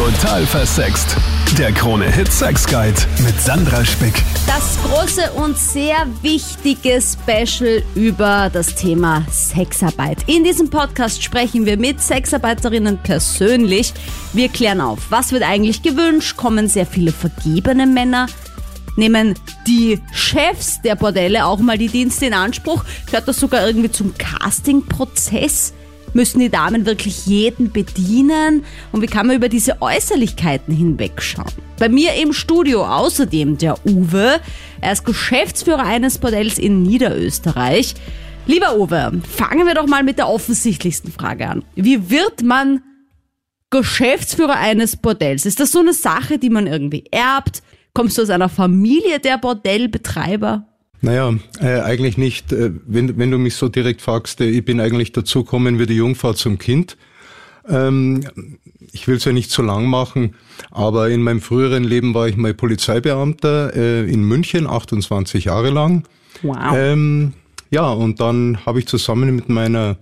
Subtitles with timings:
[0.00, 1.14] Total versext.
[1.58, 4.14] Der Krone Hit Sex Guide mit Sandra Spick.
[4.46, 10.24] Das große und sehr wichtige Special über das Thema Sexarbeit.
[10.26, 13.92] In diesem Podcast sprechen wir mit Sexarbeiterinnen persönlich.
[14.32, 18.26] Wir klären auf, was wird eigentlich gewünscht, kommen sehr viele vergebene Männer
[18.96, 19.34] nehmen
[19.66, 22.84] die Chefs der Bordelle auch mal die Dienste in Anspruch?
[23.06, 25.72] Gehört das sogar irgendwie zum Castingprozess?
[26.12, 28.64] Müssen die Damen wirklich jeden bedienen?
[28.92, 31.52] Und wie kann man über diese Äußerlichkeiten hinwegschauen?
[31.78, 34.40] Bei mir im Studio außerdem der Uwe.
[34.80, 37.94] Er ist Geschäftsführer eines Bordells in Niederösterreich.
[38.46, 41.64] Lieber Uwe, fangen wir doch mal mit der offensichtlichsten Frage an.
[41.76, 42.82] Wie wird man
[43.70, 45.46] Geschäftsführer eines Bordells?
[45.46, 47.62] Ist das so eine Sache, die man irgendwie erbt?
[47.94, 50.66] Kommst du aus einer Familie der Bordellbetreiber?
[51.02, 52.52] Naja, äh, eigentlich nicht.
[52.52, 55.86] Äh, wenn, wenn du mich so direkt fragst, äh, ich bin eigentlich dazu gekommen wie
[55.86, 56.96] die Jungfrau zum Kind.
[57.68, 58.22] Ähm,
[58.92, 60.34] ich will es ja nicht zu lang machen,
[60.70, 66.04] aber in meinem früheren Leben war ich mal Polizeibeamter äh, in München, 28 Jahre lang.
[66.42, 66.74] Wow.
[66.74, 67.32] Ähm,
[67.70, 69.96] ja, und dann habe ich zusammen mit meiner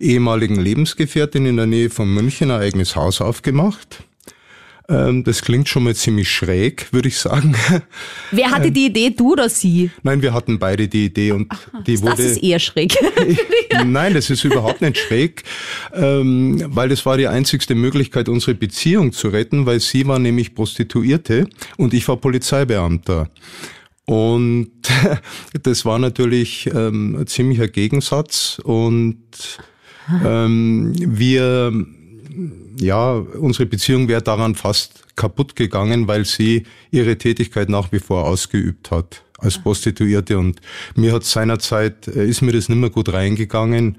[0.00, 4.02] ehemaligen Lebensgefährtin in der Nähe von München ein eigenes Haus aufgemacht.
[4.88, 7.54] Ähm, das klingt schon mal ziemlich schräg, würde ich sagen.
[8.30, 9.90] Wer hatte ähm, die Idee, du oder sie?
[10.02, 12.16] Nein, wir hatten beide die Idee und Aha, die wurde.
[12.16, 12.94] Das ist eher schräg.
[13.86, 15.44] Nein, das ist überhaupt nicht schräg,
[15.94, 20.54] ähm, weil das war die einzigste Möglichkeit, unsere Beziehung zu retten, weil sie war nämlich
[20.54, 23.30] Prostituierte und ich war Polizeibeamter.
[24.04, 24.72] Und
[25.62, 29.22] das war natürlich ähm, ein ziemlicher Gegensatz und
[30.24, 31.72] ähm, wir
[32.78, 38.24] ja, unsere Beziehung wäre daran fast kaputt gegangen, weil sie ihre Tätigkeit nach wie vor
[38.24, 40.60] ausgeübt hat als Prostituierte und
[40.94, 43.96] mir hat seinerzeit, äh, ist mir das nicht mehr gut reingegangen,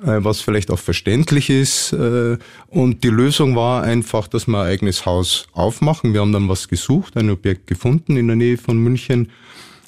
[0.00, 1.92] äh, was vielleicht auch verständlich ist.
[1.92, 6.12] Äh, und die Lösung war einfach, dass wir ein eigenes Haus aufmachen.
[6.12, 9.30] Wir haben dann was gesucht, ein Objekt gefunden in der Nähe von München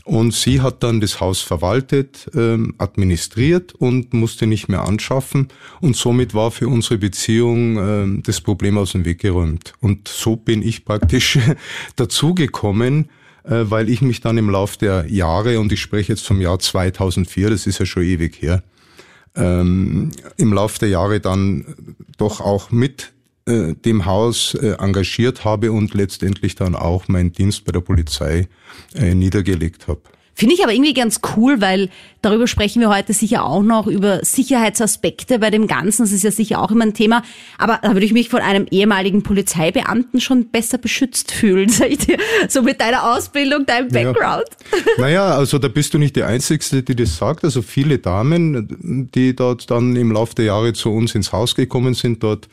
[0.04, 5.48] und sie hat dann das Haus verwaltet, ähm, administriert und musste nicht mehr anschaffen.
[5.80, 9.74] Und somit war für unsere Beziehung ähm, das Problem aus dem Weg geräumt.
[9.80, 11.38] Und so bin ich praktisch
[11.96, 13.10] dazugekommen,
[13.44, 16.58] äh, weil ich mich dann im Lauf der Jahre, und ich spreche jetzt vom Jahr
[16.58, 18.62] 2004, das ist ja schon ewig her,
[19.36, 23.11] ähm, im Lauf der Jahre dann doch auch mit
[23.46, 28.48] äh, dem Haus äh, engagiert habe und letztendlich dann auch meinen Dienst bei der Polizei
[28.94, 30.00] äh, niedergelegt habe.
[30.34, 31.90] Finde ich aber irgendwie ganz cool, weil
[32.22, 36.02] darüber sprechen wir heute sicher auch noch, über Sicherheitsaspekte bei dem Ganzen.
[36.02, 37.22] Das ist ja sicher auch immer ein Thema.
[37.58, 41.98] Aber da würde ich mich von einem ehemaligen Polizeibeamten schon besser beschützt fühlen, sag ich
[41.98, 42.18] dir.
[42.48, 44.46] So mit deiner Ausbildung, deinem Background.
[44.72, 45.02] Ja.
[45.02, 47.44] Naja, also da bist du nicht die Einzige, die das sagt.
[47.44, 51.94] Also viele Damen, die dort dann im Laufe der Jahre zu uns ins Haus gekommen
[51.94, 52.48] sind, dort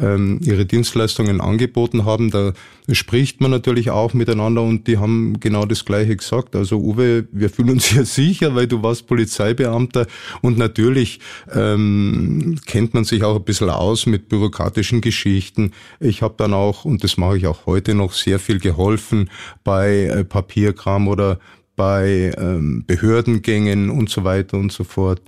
[0.00, 2.52] ähm, ihre Dienstleistungen angeboten haben, da
[2.90, 6.56] spricht man natürlich auch miteinander und die haben genau das Gleiche gesagt.
[6.56, 10.06] Also Uwe, wir fühlen uns hier sicher, weil du warst Polizeibeamter
[10.40, 11.20] und natürlich
[11.54, 15.72] ähm, kennt man sich auch ein bisschen aus mit bürokratischen Geschichten.
[16.00, 19.28] Ich habe dann auch, und das mache ich auch heute noch, sehr viel geholfen
[19.64, 21.38] bei äh, Papierkram oder
[21.76, 25.20] bei ähm, Behördengängen und so weiter und so fort.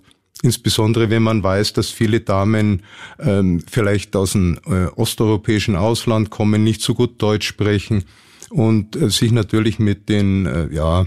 [0.42, 2.84] Insbesondere wenn man weiß, dass viele Damen
[3.18, 8.04] ähm, vielleicht aus dem äh, osteuropäischen Ausland kommen, nicht so gut Deutsch sprechen
[8.48, 11.06] und äh, sich natürlich mit den äh, ja,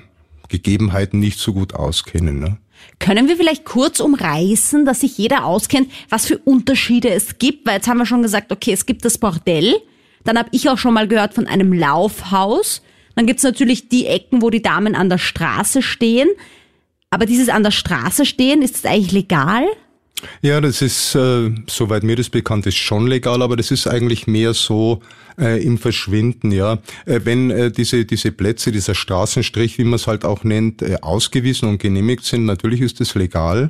[0.50, 2.40] Gegebenheiten nicht so gut auskennen.
[2.40, 2.58] Ne?
[3.00, 7.68] Können wir vielleicht kurz umreißen, dass sich jeder auskennt, was für Unterschiede es gibt?
[7.68, 9.76] Weil jetzt haben wir schon gesagt, okay, es gibt das Bordell.
[10.24, 12.82] Dann habe ich auch schon mal gehört von einem Laufhaus.
[13.16, 16.30] Dann gibt's natürlich die Ecken, wo die Damen an der Straße stehen.
[17.10, 19.66] Aber dieses an der Straße stehen, ist das eigentlich legal?
[20.42, 24.26] Ja, das ist, äh, soweit mir das bekannt ist, schon legal, aber das ist eigentlich
[24.26, 25.02] mehr so
[25.40, 26.80] äh, im Verschwinden, ja.
[27.06, 30.98] Äh, wenn äh, diese, diese Plätze, dieser Straßenstrich, wie man es halt auch nennt, äh,
[31.02, 33.70] ausgewiesen und genehmigt sind, natürlich ist das legal.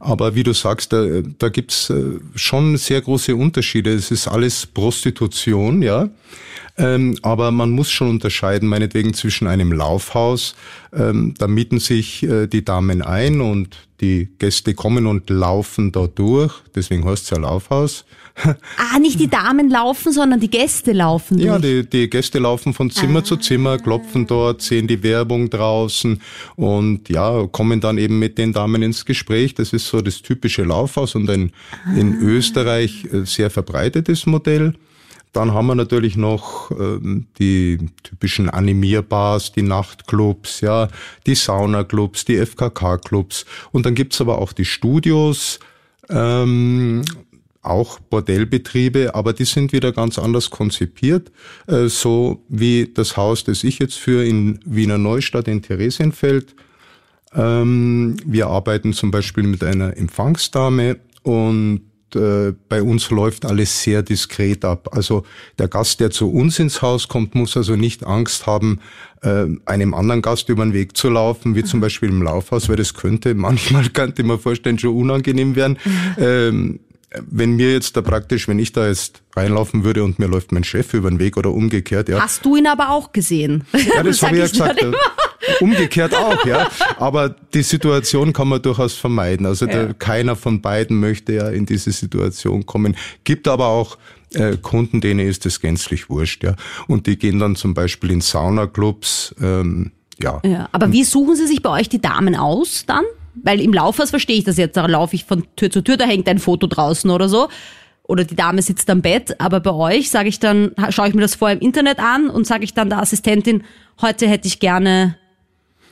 [0.00, 1.04] Aber wie du sagst, da,
[1.38, 3.92] da gibt's äh, schon sehr große Unterschiede.
[3.92, 6.08] Es ist alles Prostitution, ja.
[6.78, 10.54] Ähm, aber man muss schon unterscheiden, meinetwegen zwischen einem Laufhaus,
[10.92, 16.06] ähm, da mieten sich äh, die Damen ein und die Gäste kommen und laufen da
[16.06, 18.04] durch, deswegen heißt es ja Laufhaus.
[18.44, 21.46] ah, nicht die Damen laufen, sondern die Gäste laufen durch.
[21.46, 23.24] Ja, die, die Gäste laufen von Zimmer ah.
[23.24, 26.20] zu Zimmer, klopfen dort, sehen die Werbung draußen
[26.54, 29.54] und ja, kommen dann eben mit den Damen ins Gespräch.
[29.54, 31.98] Das ist so das typische Laufhaus und ein ah.
[31.98, 34.74] in Österreich äh, sehr verbreitetes Modell.
[35.38, 40.88] Dann haben wir natürlich noch ähm, die typischen Animierbars, die Nachtclubs, ja,
[41.28, 43.46] die Saunaclubs, die FKK-Clubs.
[43.70, 45.60] Und dann gibt's aber auch die Studios,
[46.10, 47.04] ähm,
[47.62, 51.30] auch Bordellbetriebe, aber die sind wieder ganz anders konzipiert,
[51.68, 56.56] äh, so wie das Haus, das ich jetzt führe in Wiener Neustadt in Theresienfeld.
[57.32, 61.82] Ähm, wir arbeiten zum Beispiel mit einer Empfangsdame und
[62.16, 64.88] äh, bei uns läuft alles sehr diskret ab.
[64.92, 65.24] Also
[65.58, 68.80] der Gast, der zu uns ins Haus kommt, muss also nicht Angst haben,
[69.22, 72.76] äh, einem anderen Gast über den Weg zu laufen, wie zum Beispiel im Laufhaus, weil
[72.76, 75.78] das könnte manchmal, könnte man vorstellen, schon unangenehm werden.
[76.18, 76.80] Ähm,
[77.26, 80.64] wenn mir jetzt da praktisch, wenn ich da jetzt reinlaufen würde und mir läuft mein
[80.64, 82.20] Chef über den Weg oder umgekehrt, ja.
[82.20, 83.64] Hast du ihn aber auch gesehen?
[83.72, 84.84] Ja, das, das habe ich ja gesagt.
[85.60, 86.68] Umgekehrt auch, ja.
[86.98, 89.46] Aber die Situation kann man durchaus vermeiden.
[89.46, 89.72] Also ja.
[89.72, 92.96] der, keiner von beiden möchte ja in diese Situation kommen.
[93.24, 93.98] Gibt aber auch
[94.34, 96.54] äh, Kunden, denen ist das gänzlich wurscht, ja.
[96.86, 99.92] Und die gehen dann zum Beispiel in Saunaclubs, ähm,
[100.22, 100.40] ja.
[100.44, 100.68] ja.
[100.72, 103.04] Aber wie suchen Sie sich bei euch die Damen aus dann?
[103.42, 106.04] Weil im Laufhaus verstehe ich das jetzt, da laufe ich von Tür zu Tür, da
[106.04, 107.48] hängt ein Foto draußen oder so.
[108.02, 111.20] Oder die Dame sitzt am Bett, aber bei euch sage ich dann, schaue ich mir
[111.20, 113.64] das vorher im Internet an und sage ich dann der Assistentin,
[114.00, 115.18] heute hätte ich gerne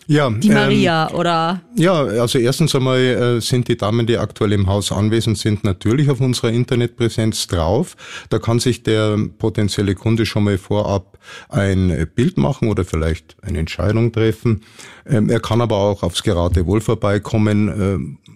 [0.06, 1.60] ja, die Maria ähm, oder?
[1.74, 6.10] Ja, also erstens einmal äh, sind die Damen, die aktuell im Haus anwesend sind, natürlich
[6.10, 7.96] auf unserer Internetpräsenz drauf.
[8.30, 11.18] Da kann sich der potenzielle Kunde schon mal vorab
[11.48, 14.62] ein Bild machen oder vielleicht eine Entscheidung treffen.
[15.06, 18.18] Ähm, er kann aber auch aufs Geratewohl vorbeikommen.
[18.18, 18.32] Äh,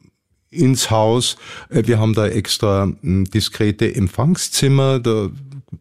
[0.51, 1.37] ins Haus.
[1.69, 5.31] Äh, wir haben da extra hm, diskrete Empfangszimmer, da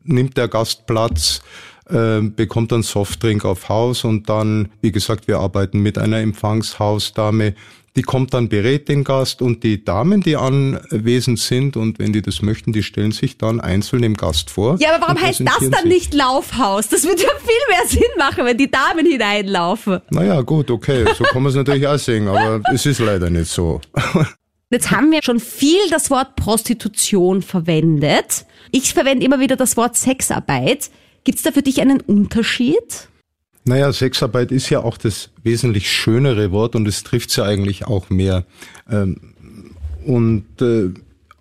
[0.03, 1.41] nimmt der Gast Platz
[1.89, 7.55] äh, bekommt dann Softdrink auf Haus und dann, wie gesagt, wir arbeiten mit einer Empfangshausdame.
[7.95, 12.21] Die kommt dann, berät den Gast und die Damen, die anwesend sind und wenn die
[12.21, 14.77] das möchten, die stellen sich dann einzeln dem Gast vor.
[14.79, 15.91] Ja, aber warum heißt das dann sich.
[15.91, 16.87] nicht Laufhaus?
[16.87, 19.99] Das würde ja viel mehr Sinn machen, wenn die Damen hineinlaufen.
[20.11, 23.49] Naja, gut, okay, so kann man es natürlich auch sehen, aber es ist leider nicht
[23.49, 23.81] so.
[24.71, 28.45] Jetzt haben wir schon viel das Wort Prostitution verwendet.
[28.71, 30.91] Ich verwende immer wieder das Wort Sexarbeit.
[31.29, 33.07] Gibt es da für dich einen Unterschied?
[33.63, 38.09] Naja, Sexarbeit ist ja auch das wesentlich schönere Wort und es trifft ja eigentlich auch
[38.09, 38.45] mehr.
[38.89, 39.35] Ähm,
[40.03, 40.89] und äh,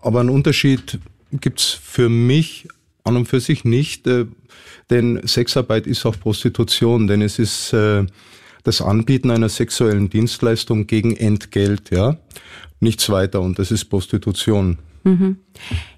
[0.02, 0.98] aber einen Unterschied
[1.32, 2.68] gibt's für mich
[3.02, 4.26] an und für sich nicht, äh,
[4.90, 8.04] denn Sexarbeit ist auch Prostitution, denn es ist äh,
[8.64, 12.18] das Anbieten einer sexuellen Dienstleistung gegen Entgelt, ja,
[12.80, 14.76] nichts weiter und das ist Prostitution.
[15.04, 15.38] Mhm.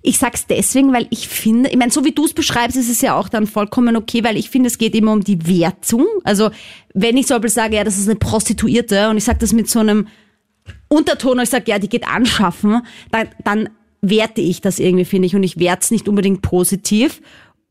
[0.02, 3.00] Ich sag's deswegen, weil ich finde, ich meine, so wie du es beschreibst, ist es
[3.00, 6.06] ja auch dann vollkommen okay, weil ich finde, es geht immer um die Wertung.
[6.25, 6.50] Also
[6.94, 9.69] wenn ich zum Beispiel sage, ja, das ist eine Prostituierte und ich sage das mit
[9.69, 10.08] so einem
[10.88, 13.69] Unterton und ich sage, ja, die geht anschaffen, dann, dann
[14.02, 17.20] werte ich das irgendwie, finde ich, und ich werte es nicht unbedingt positiv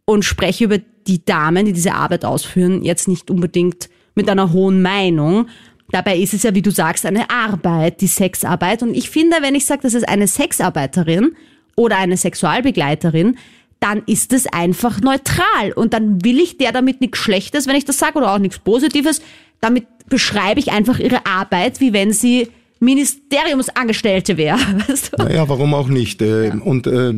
[0.06, 0.78] und spreche über
[1.08, 5.48] die Damen, die diese Arbeit ausführen, jetzt nicht unbedingt mit einer hohen Meinung,
[5.92, 8.84] Dabei ist es ja, wie du sagst, eine Arbeit, die Sexarbeit.
[8.84, 11.36] Und ich finde, wenn ich sage, das ist eine Sexarbeiterin
[11.76, 13.38] oder eine Sexualbegleiterin,
[13.80, 15.72] dann ist es einfach neutral.
[15.76, 18.60] Und dann will ich der damit nichts Schlechtes, wenn ich das sage, oder auch nichts
[18.60, 19.22] Positives.
[19.62, 24.58] Damit beschreibe ich einfach ihre Arbeit, wie wenn sie Ministeriumsangestellte wäre.
[24.88, 25.24] Weißt du?
[25.24, 26.22] Naja, warum auch nicht?
[26.22, 26.54] Äh, ja.
[26.56, 27.14] Und äh,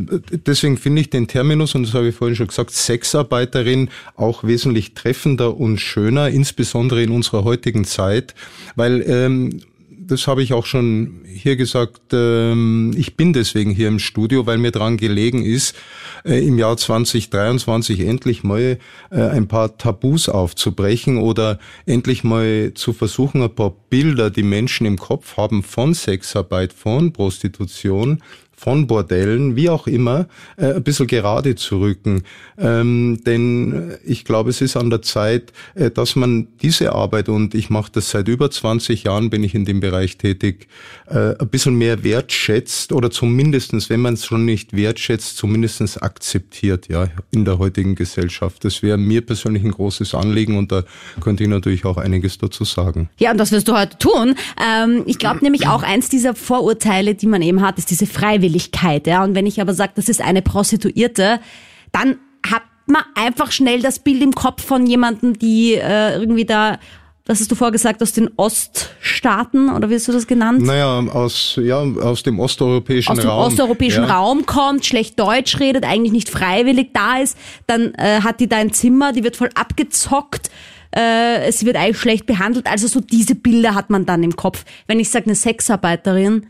[0.45, 4.93] deswegen finde ich den Terminus, und das habe ich vorhin schon gesagt, Sexarbeiterin auch wesentlich
[4.93, 8.33] treffender und schöner, insbesondere in unserer heutigen Zeit,
[8.75, 9.61] weil ähm,
[10.07, 14.57] das habe ich auch schon hier gesagt, ähm, ich bin deswegen hier im Studio, weil
[14.57, 15.75] mir dran gelegen ist,
[16.25, 18.79] äh, im Jahr 2023 endlich mal
[19.11, 24.85] äh, ein paar Tabus aufzubrechen oder endlich mal zu versuchen, ein paar Bilder, die Menschen
[24.87, 28.21] im Kopf haben von Sexarbeit, von Prostitution,
[28.61, 32.21] von Bordellen, wie auch immer, äh, ein bisschen gerade zu rücken.
[32.59, 37.55] Ähm, denn ich glaube, es ist an der Zeit, äh, dass man diese Arbeit, und
[37.55, 40.67] ich mache das seit über 20 Jahren, bin ich in dem Bereich tätig,
[41.09, 46.87] äh, ein bisschen mehr wertschätzt oder zumindestens, wenn man es schon nicht wertschätzt, zumindestens akzeptiert,
[46.87, 48.63] ja, in der heutigen Gesellschaft.
[48.63, 50.83] Das wäre mir persönlich ein großes Anliegen und da
[51.19, 53.09] könnte ich natürlich auch einiges dazu sagen.
[53.17, 54.35] Ja, und das wirst du heute tun.
[54.63, 58.50] Ähm, ich glaube nämlich auch eins dieser Vorurteile, die man eben hat, ist diese Freiwilligkeit.
[58.51, 59.07] Freiwilligkeit.
[59.07, 59.23] Ja?
[59.23, 61.39] Und wenn ich aber sage, das ist eine Prostituierte,
[61.91, 66.79] dann hat man einfach schnell das Bild im Kopf von jemandem, die äh, irgendwie da
[67.27, 70.63] was hast du vorgesagt, aus den Oststaaten oder wie hast du das genannt?
[70.63, 73.19] Naja, aus, ja, aus dem osteuropäischen Raum.
[73.19, 73.45] Aus dem Raum.
[73.45, 74.17] osteuropäischen ja.
[74.17, 78.57] Raum kommt, schlecht Deutsch redet, eigentlich nicht freiwillig da ist, dann äh, hat die da
[78.57, 80.49] ein Zimmer, die wird voll abgezockt,
[80.95, 82.65] äh, es wird eigentlich schlecht behandelt.
[82.65, 84.65] Also so diese Bilder hat man dann im Kopf.
[84.87, 86.47] Wenn ich sage, eine Sexarbeiterin,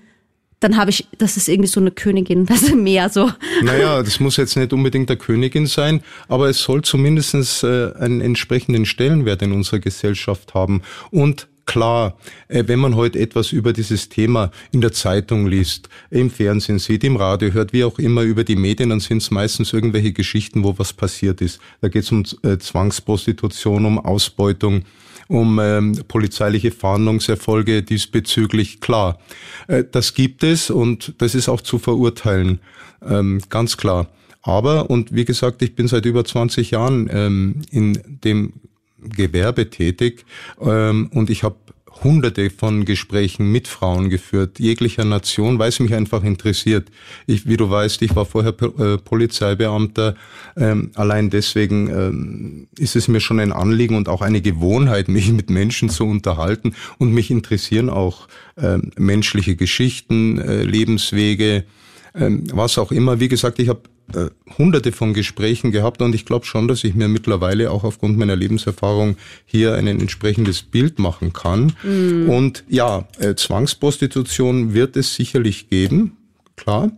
[0.61, 3.29] dann habe ich, das ist irgendwie so eine Königin, das ist mehr so.
[3.63, 8.21] Naja, das muss jetzt nicht unbedingt der Königin sein, aber es soll zumindest äh, einen
[8.21, 10.81] entsprechenden Stellenwert in unserer Gesellschaft haben.
[11.09, 16.29] Und klar, äh, wenn man heute etwas über dieses Thema in der Zeitung liest, im
[16.29, 19.73] Fernsehen sieht, im Radio hört, wie auch immer über die Medien, dann sind es meistens
[19.73, 21.59] irgendwelche Geschichten, wo was passiert ist.
[21.81, 24.83] Da geht es um äh, Zwangsprostitution, um Ausbeutung,
[25.31, 28.81] um ähm, polizeiliche Fahndungserfolge diesbezüglich.
[28.81, 29.17] Klar,
[29.67, 32.59] äh, das gibt es und das ist auch zu verurteilen,
[33.01, 34.07] ähm, ganz klar.
[34.41, 38.53] Aber, und wie gesagt, ich bin seit über 20 Jahren ähm, in dem
[38.99, 40.25] Gewerbe tätig
[40.59, 41.55] ähm, und ich habe
[42.03, 46.89] hunderte von Gesprächen mit Frauen geführt, jeglicher Nation, weil es mich einfach interessiert.
[47.27, 50.15] Ich, wie du weißt, ich war vorher äh, Polizeibeamter.
[50.57, 55.31] Ähm, allein deswegen ähm, ist es mir schon ein Anliegen und auch eine Gewohnheit, mich
[55.31, 56.73] mit Menschen zu unterhalten.
[56.97, 58.27] Und mich interessieren auch
[58.57, 61.65] ähm, menschliche Geschichten, äh, Lebenswege,
[62.13, 63.21] was auch immer.
[63.21, 63.83] Wie gesagt, ich habe
[64.15, 68.17] äh, hunderte von Gesprächen gehabt und ich glaube schon, dass ich mir mittlerweile auch aufgrund
[68.17, 71.73] meiner Lebenserfahrung hier ein entsprechendes Bild machen kann.
[71.83, 72.29] Mhm.
[72.29, 76.17] Und ja, äh, Zwangsprostitution wird es sicherlich geben,
[76.55, 76.91] klar.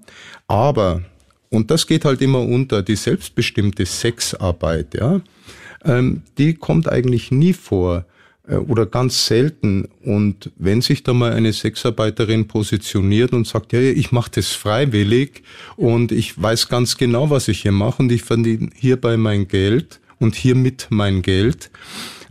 [0.47, 1.01] Aber,
[1.49, 5.21] und das geht halt immer unter, die selbstbestimmte Sexarbeit, ja,
[5.85, 8.05] ähm, die kommt eigentlich nie vor.
[8.47, 9.87] Äh, oder ganz selten.
[10.03, 15.43] Und wenn sich da mal eine Sexarbeiterin positioniert und sagt, ja, ich mache das freiwillig
[15.77, 20.01] und ich weiß ganz genau, was ich hier mache und ich verdiene hierbei mein Geld
[20.19, 21.71] und hiermit mein Geld,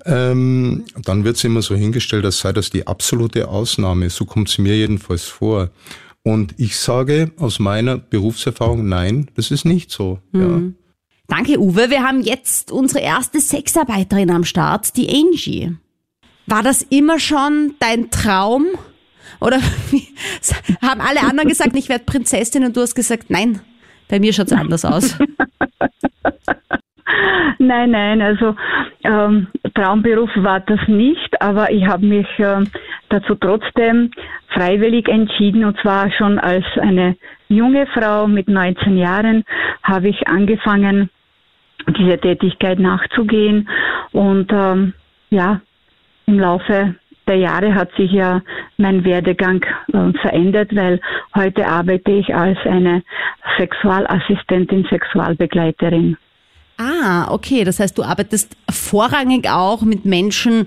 [0.05, 4.11] ähm, dann wird es immer so hingestellt, als sei das die absolute Ausnahme.
[4.11, 5.71] So kommt es mir jedenfalls vor.
[6.25, 10.19] Und ich sage aus meiner Berufserfahrung, nein, das ist nicht so.
[10.33, 10.41] Mhm.
[10.41, 10.61] Ja.
[11.29, 11.89] Danke, Uwe.
[11.89, 15.77] Wir haben jetzt unsere erste Sexarbeiterin am Start, die Angie.
[16.47, 18.67] War das immer schon dein Traum?
[19.41, 19.59] Oder
[20.83, 23.61] haben alle anderen gesagt, ich werde Prinzessin und du hast gesagt, nein,
[24.09, 25.19] bei mir schaut es anders aus.
[27.59, 28.57] Nein, nein, also
[29.05, 32.65] ähm, Traumberuf war das nicht, aber ich habe mich äh,
[33.09, 34.11] dazu trotzdem
[34.49, 37.17] freiwillig entschieden und zwar schon als eine
[37.49, 39.45] junge Frau mit 19 Jahren
[39.83, 41.11] habe ich angefangen,
[41.87, 43.69] diese Tätigkeit nachzugehen
[44.13, 44.95] und ähm,
[45.31, 45.61] ja,
[46.33, 46.95] im Laufe
[47.29, 48.43] der Jahre hat sich ja
[48.79, 51.01] mein Werdegang äh, verändert, weil
[51.37, 53.03] heute arbeite ich als eine
[53.59, 56.17] Sexualassistentin, Sexualbegleiterin.
[56.79, 57.65] Ah, okay.
[57.65, 60.67] Das heißt, du arbeitest vorrangig auch mit Menschen,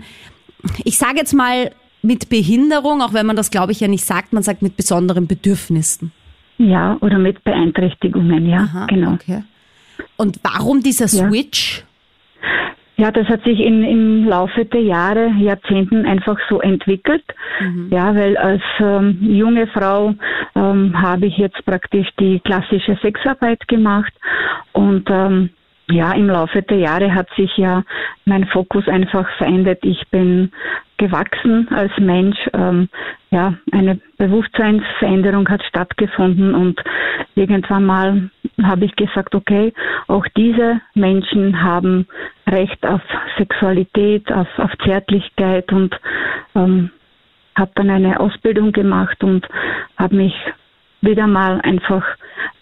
[0.85, 4.31] ich sage jetzt mal mit Behinderung, auch wenn man das, glaube ich, ja nicht sagt,
[4.31, 6.11] man sagt mit besonderen Bedürfnissen.
[6.57, 9.13] Ja, oder mit Beeinträchtigungen, ja, Aha, genau.
[9.13, 9.43] Okay.
[10.15, 11.79] Und warum dieser Switch?
[11.79, 11.85] Ja.
[12.97, 17.23] Ja, das hat sich in, im Laufe der Jahre, Jahrzehnten einfach so entwickelt.
[17.59, 17.89] Mhm.
[17.91, 20.13] Ja, weil als ähm, junge Frau
[20.55, 24.13] ähm, habe ich jetzt praktisch die klassische Sexarbeit gemacht
[24.71, 25.49] und ähm,
[25.89, 27.83] ja, im Laufe der Jahre hat sich ja
[28.25, 29.79] mein Fokus einfach verändert.
[29.83, 30.51] Ich bin
[30.97, 32.37] gewachsen als Mensch.
[32.53, 32.89] Ähm,
[33.31, 36.81] ja, eine Bewusstseinsveränderung hat stattgefunden und
[37.35, 38.29] irgendwann mal
[38.63, 39.73] habe ich gesagt, okay,
[40.07, 42.07] auch diese Menschen haben
[42.47, 43.01] Recht auf
[43.37, 45.99] Sexualität, auf, auf Zärtlichkeit und
[46.55, 46.91] ähm,
[47.57, 49.47] habe dann eine Ausbildung gemacht und
[49.97, 50.33] habe mich
[51.01, 52.05] wieder mal einfach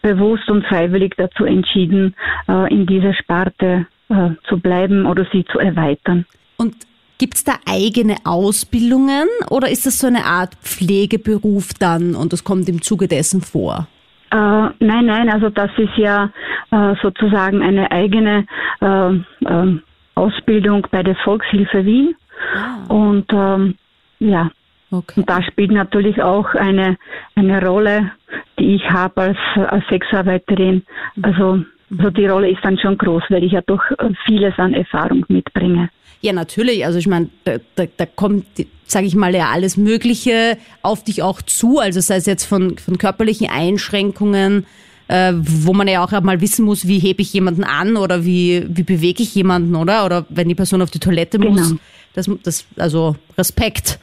[0.01, 2.15] bewusst und freiwillig dazu entschieden,
[2.47, 6.25] äh, in dieser Sparte äh, zu bleiben oder sie zu erweitern.
[6.57, 6.75] Und
[7.23, 12.43] Gibt es da eigene Ausbildungen oder ist das so eine Art Pflegeberuf dann und das
[12.43, 13.87] kommt im Zuge dessen vor?
[14.29, 16.31] Äh, nein, nein, also das ist ja
[16.71, 18.45] äh, sozusagen eine eigene
[18.81, 19.79] äh,
[20.15, 22.13] Ausbildung bei der Volkshilfe Wien.
[22.57, 22.93] Ah.
[22.93, 23.75] Und ähm,
[24.19, 24.51] ja,
[24.91, 25.21] okay.
[25.21, 26.97] und da spielt natürlich auch eine,
[27.35, 28.11] eine Rolle,
[28.59, 29.37] die ich habe als,
[29.69, 30.83] als Sexarbeiterin.
[31.21, 33.81] Also, also die Rolle ist dann schon groß, weil ich ja doch
[34.25, 35.87] vieles an Erfahrung mitbringe.
[36.23, 36.85] Ja, natürlich.
[36.85, 38.45] Also ich meine, da, da, da kommt,
[38.85, 41.79] sage ich mal, ja alles Mögliche auf dich auch zu.
[41.79, 44.65] Also sei es jetzt von, von körperlichen Einschränkungen,
[45.09, 48.65] äh, wo man ja auch mal wissen muss, wie hebe ich jemanden an oder wie,
[48.69, 50.05] wie bewege ich jemanden, oder?
[50.05, 51.51] Oder wenn die Person auf die Toilette genau.
[51.51, 51.75] muss.
[52.13, 53.99] Das, das, also Respekt.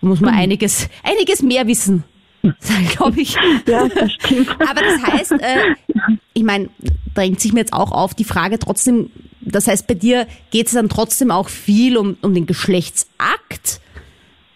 [0.00, 0.40] Da muss man mhm.
[0.40, 2.04] einiges, einiges mehr wissen.
[2.96, 3.36] glaube ich.
[3.66, 4.50] Ja, das stimmt.
[4.60, 5.74] Aber das heißt, äh,
[6.32, 6.68] ich meine,
[7.14, 9.10] drängt sich mir jetzt auch auf die Frage trotzdem,
[9.40, 13.80] das heißt, bei dir geht es dann trotzdem auch viel um, um den Geschlechtsakt?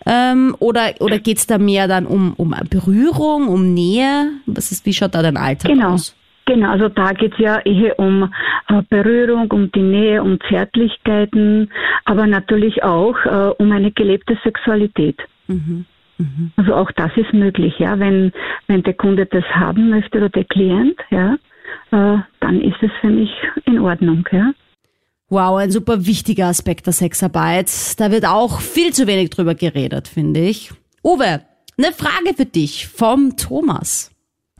[0.07, 4.31] Ähm, oder oder geht es da mehr dann um, um Berührung, um Nähe?
[4.47, 5.95] Was ist, wie schaut da dein Alltag genau.
[5.95, 6.15] aus?
[6.47, 8.33] Genau, also da geht es ja eher um
[8.69, 11.71] äh, Berührung, um die Nähe, um Zärtlichkeiten,
[12.07, 15.21] aber natürlich auch äh, um eine gelebte Sexualität.
[15.47, 15.85] Mhm.
[16.19, 16.53] Mhm.
[16.57, 18.33] Also auch das ist möglich, ja, wenn,
[18.67, 21.35] wenn der Kunde das haben möchte oder der Klient, ja,
[21.91, 23.31] äh, dann ist es für mich
[23.65, 24.53] in Ordnung, ja.
[25.31, 27.71] Wow, ein super wichtiger Aspekt der Sexarbeit.
[27.99, 30.73] Da wird auch viel zu wenig drüber geredet, finde ich.
[31.05, 31.43] Uwe,
[31.77, 34.11] eine Frage für dich vom Thomas.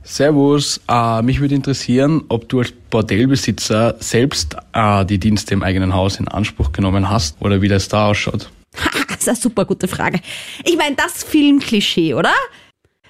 [0.03, 5.95] Servus, äh, mich würde interessieren, ob du als Bordellbesitzer selbst äh, die Dienste im eigenen
[5.95, 8.51] Haus in Anspruch genommen hast oder wie das da ausschaut.
[9.09, 10.21] das ist eine super gute Frage.
[10.65, 12.33] Ich meine, das Filmklischee, oder?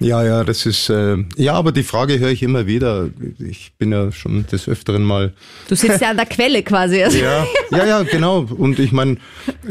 [0.01, 3.11] Ja, ja, das ist, äh, ja, aber die Frage höre ich immer wieder.
[3.41, 5.33] Ich bin ja schon des Öfteren mal.
[5.69, 7.03] Du sitzt ja an der Quelle quasi.
[7.03, 7.19] Also.
[7.19, 8.43] Ja, ja, ja, genau.
[8.43, 9.17] Und ich meine,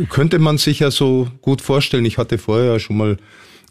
[0.10, 2.04] könnte man sich ja so gut vorstellen.
[2.04, 3.18] Ich hatte vorher ja schon mal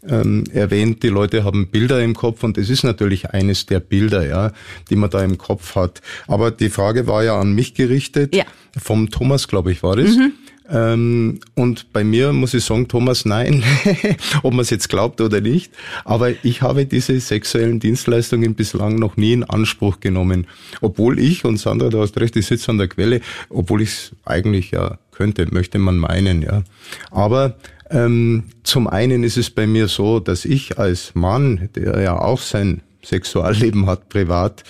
[0.07, 4.25] ähm, erwähnt, die Leute haben Bilder im Kopf und es ist natürlich eines der Bilder,
[4.25, 4.51] ja,
[4.89, 6.01] die man da im Kopf hat.
[6.27, 8.35] Aber die Frage war ja an mich gerichtet.
[8.35, 8.45] Ja.
[8.77, 10.15] Vom Thomas, glaube ich, war das.
[10.15, 10.33] Mhm.
[10.69, 13.63] Ähm, und bei mir muss ich sagen, Thomas, nein,
[14.43, 15.71] ob man es jetzt glaubt oder nicht.
[16.03, 20.47] Aber ich habe diese sexuellen Dienstleistungen bislang noch nie in Anspruch genommen.
[20.81, 24.11] Obwohl ich, und Sandra, du hast recht, ich sitze an der Quelle, obwohl ich es
[24.25, 26.63] eigentlich ja könnte, möchte man meinen, ja.
[27.09, 27.55] Aber
[27.89, 32.39] ähm, zum einen ist es bei mir so, dass ich als Mann, der ja auch
[32.39, 34.63] sein Sexualleben hat privat,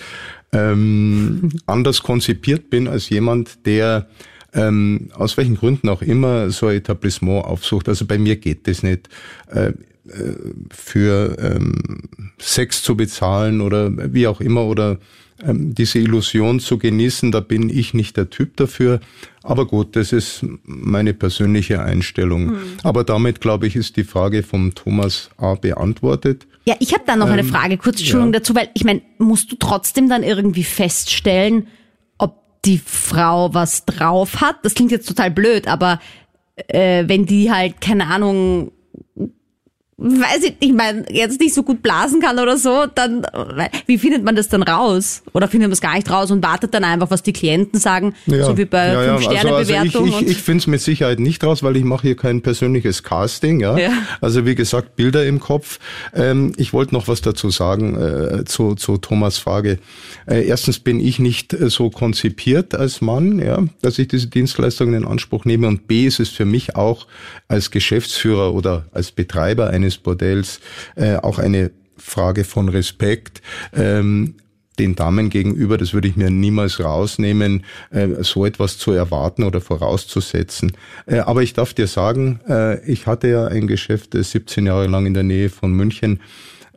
[0.52, 4.06] ähm, anders konzipiert bin als jemand, der
[4.54, 7.88] ähm, aus welchen Gründen auch immer so ein Etablissement aufsucht.
[7.88, 9.08] Also bei mir geht das nicht.
[9.50, 9.72] Äh,
[10.08, 10.34] äh,
[10.70, 11.74] für ähm,
[12.38, 14.98] Sex zu bezahlen oder wie auch immer oder
[15.44, 19.00] ähm, diese Illusion zu genießen, da bin ich nicht der Typ dafür.
[19.42, 22.50] Aber gut, das ist meine persönliche Einstellung.
[22.50, 22.58] Hm.
[22.84, 26.46] Aber damit, glaube ich, ist die Frage vom Thomas A beantwortet.
[26.64, 28.40] Ja, ich habe da noch ähm, eine Frage, kurz Entschuldigung ja.
[28.40, 31.66] dazu, weil ich meine, musst du trotzdem dann irgendwie feststellen,
[32.64, 34.56] die Frau was drauf hat.
[34.62, 36.00] Das klingt jetzt total blöd, aber
[36.68, 38.72] äh, wenn die halt, keine Ahnung,
[39.98, 43.26] weiß ich, ich meine, jetzt nicht so gut blasen kann oder so, dann
[43.86, 45.22] wie findet man das dann raus?
[45.32, 48.14] Oder findet man es gar nicht raus und wartet dann einfach, was die Klienten sagen,
[48.26, 50.04] ja, so wie bei ja, fünf Sterne Bewertung?
[50.04, 52.16] Also, also ich, ich, ich finde es mit Sicherheit nicht raus, weil ich mache hier
[52.16, 53.58] kein persönliches Casting.
[53.58, 53.76] Ja?
[53.76, 53.90] ja.
[54.20, 55.80] Also wie gesagt, Bilder im Kopf.
[56.14, 59.80] Ähm, ich wollte noch was dazu sagen äh, zu, zu Thomas Frage.
[60.26, 64.94] Äh, erstens bin ich nicht äh, so konzipiert als Mann, ja, dass ich diese Dienstleistungen
[64.94, 65.66] in Anspruch nehme.
[65.66, 67.08] Und B ist es für mich auch
[67.48, 70.60] als Geschäftsführer oder als Betreiber eines eines Bordells
[70.96, 73.42] äh, auch eine Frage von Respekt.
[73.72, 74.34] Ähm,
[74.78, 79.60] den Damen gegenüber, das würde ich mir niemals rausnehmen, äh, so etwas zu erwarten oder
[79.60, 80.70] vorauszusetzen.
[81.06, 85.06] Äh, aber ich darf dir sagen, äh, ich hatte ja ein Geschäft 17 Jahre lang
[85.06, 86.20] in der Nähe von München.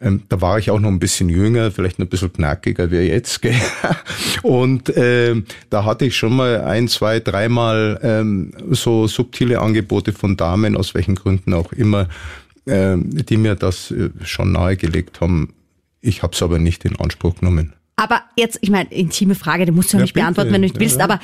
[0.01, 3.43] Ähm, da war ich auch noch ein bisschen jünger, vielleicht ein bisschen knackiger wie jetzt.
[3.43, 3.53] Gell?
[4.41, 10.37] Und ähm, da hatte ich schon mal ein, zwei, dreimal ähm, so subtile Angebote von
[10.37, 12.07] Damen, aus welchen Gründen auch immer,
[12.71, 15.53] äh, die mir das äh, schon nahegelegt haben.
[15.99, 17.73] Ich habe es aber nicht in Anspruch genommen.
[17.95, 20.23] Aber jetzt, ich meine, intime Frage, die musst du ja nicht bitte.
[20.23, 21.05] beantworten, wenn du nicht willst, ja, ja.
[21.05, 21.19] aber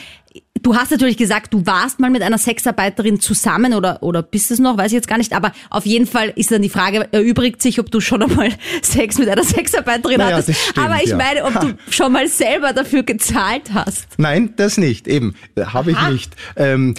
[0.64, 4.60] Du hast natürlich gesagt, du warst mal mit einer Sexarbeiterin zusammen oder, oder bist es
[4.60, 7.62] noch, weiß ich jetzt gar nicht, aber auf jeden Fall ist dann die Frage, erübrigt
[7.62, 8.50] sich, ob du schon einmal
[8.82, 10.60] Sex mit einer Sexarbeiterin naja, hattest.
[10.60, 11.18] Stimmt, aber ich ja.
[11.18, 11.60] meine, ob ha.
[11.60, 14.08] du schon mal selber dafür gezahlt hast.
[14.18, 15.36] Nein, das nicht, eben.
[15.58, 16.36] Habe ich nicht.
[16.56, 16.96] Ähm,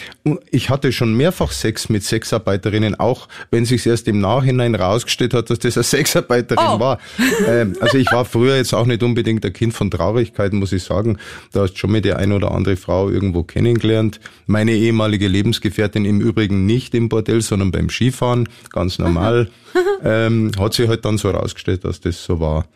[0.50, 5.50] ich hatte schon mehrfach Sex mit Sexarbeiterinnen, auch wenn sich erst im Nachhinein rausgestellt hat,
[5.50, 6.80] dass das eine Sexarbeiterin oh.
[6.80, 6.98] war.
[7.46, 10.82] Ähm, also ich war früher jetzt auch nicht unbedingt der Kind von Traurigkeiten, muss ich
[10.82, 11.18] sagen.
[11.52, 14.20] Da hast schon mit der eine oder andere Frau irgendwo kennengelernt.
[14.46, 19.50] Meine ehemalige Lebensgefährtin im Übrigen nicht im Bordell, sondern beim Skifahren, ganz normal.
[20.04, 22.66] ähm, hat sich halt dann so herausgestellt, dass das so war.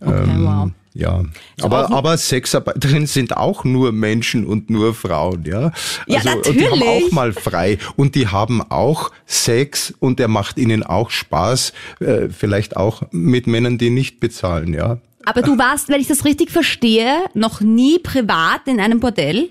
[0.00, 0.70] Okay, ähm, wow.
[0.92, 1.22] Ja,
[1.62, 5.66] aber, aber Sexarbeiterinnen sind auch nur Menschen und nur Frauen, ja.
[5.66, 5.72] Also,
[6.08, 6.48] ja, natürlich.
[6.48, 10.82] Und die haben auch mal frei und die haben auch Sex und der macht ihnen
[10.82, 14.98] auch Spaß, äh, vielleicht auch mit Männern, die nicht bezahlen, ja.
[15.24, 19.50] Aber du warst, wenn ich das richtig verstehe, noch nie privat in einem Bordell?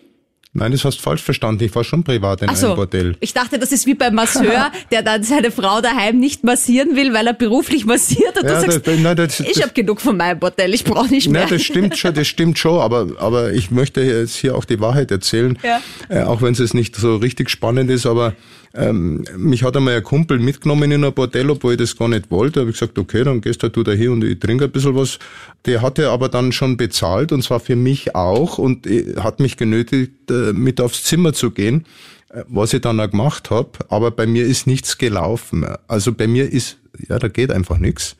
[0.59, 1.63] Nein, das hast du falsch verstanden.
[1.63, 3.15] Ich war schon privat in Ach so, einem Bordell.
[3.21, 7.13] Ich dachte, das ist wie beim Masseur, der dann seine Frau daheim nicht massieren will,
[7.13, 8.37] weil er beruflich massiert.
[8.37, 11.09] Und ja, du sagst, das, nein, das, ich habe genug von meinem Bordell, ich brauche
[11.09, 11.41] nicht mehr.
[11.41, 12.81] Nein, das stimmt schon, das stimmt schon.
[12.81, 15.81] Aber, aber ich möchte jetzt hier auch die Wahrheit erzählen, ja.
[16.09, 18.05] äh, auch wenn es nicht so richtig spannend ist.
[18.05, 18.33] Aber
[18.73, 22.29] ähm, mich hat einmal ein Kumpel mitgenommen in ein Bordell, obwohl ich das gar nicht
[22.29, 22.55] wollte.
[22.55, 24.71] Da habe ich gesagt, okay, dann gehst halt du da hier und ich trinke ein
[24.71, 25.17] bisschen was.
[25.65, 29.58] Der hatte aber dann schon bezahlt und zwar für mich auch und äh, hat mich
[29.58, 31.86] genötigt, äh, mit aufs Zimmer zu gehen,
[32.29, 33.71] äh, was ich dann auch gemacht habe.
[33.89, 35.65] Aber bei mir ist nichts gelaufen.
[35.88, 36.77] Also bei mir ist,
[37.08, 38.17] ja, da geht einfach nichts.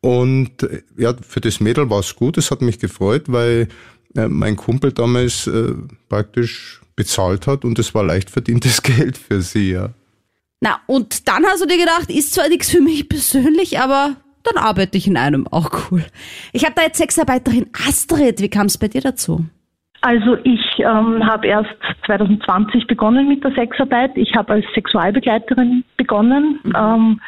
[0.00, 0.50] Und
[0.96, 3.68] ja, für das Mädel war es gut, es hat mich gefreut, weil
[4.14, 5.72] mein Kumpel damals äh,
[6.08, 9.90] praktisch bezahlt hat und es war leicht verdientes Geld für sie, ja.
[10.60, 14.56] Na, und dann hast du dir gedacht, ist zwar nichts für mich persönlich, aber dann
[14.56, 16.04] arbeite ich in einem auch cool.
[16.52, 18.40] Ich habe da jetzt Sexarbeiterin Astrid.
[18.40, 19.44] Wie kam es bei dir dazu?
[20.06, 21.74] Also ich ähm, habe erst
[22.06, 24.12] 2020 begonnen mit der Sexarbeit.
[24.14, 26.76] Ich habe als Sexualbegleiterin begonnen mhm.
[26.76, 27.20] ähm,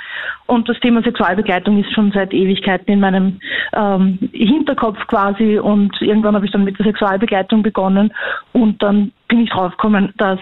[0.46, 3.40] und das Thema Sexualbegleitung ist schon seit Ewigkeiten in meinem
[3.72, 8.14] ähm, Hinterkopf quasi und irgendwann habe ich dann mit der Sexualbegleitung begonnen
[8.52, 10.38] und dann bin ich draufgekommen, dass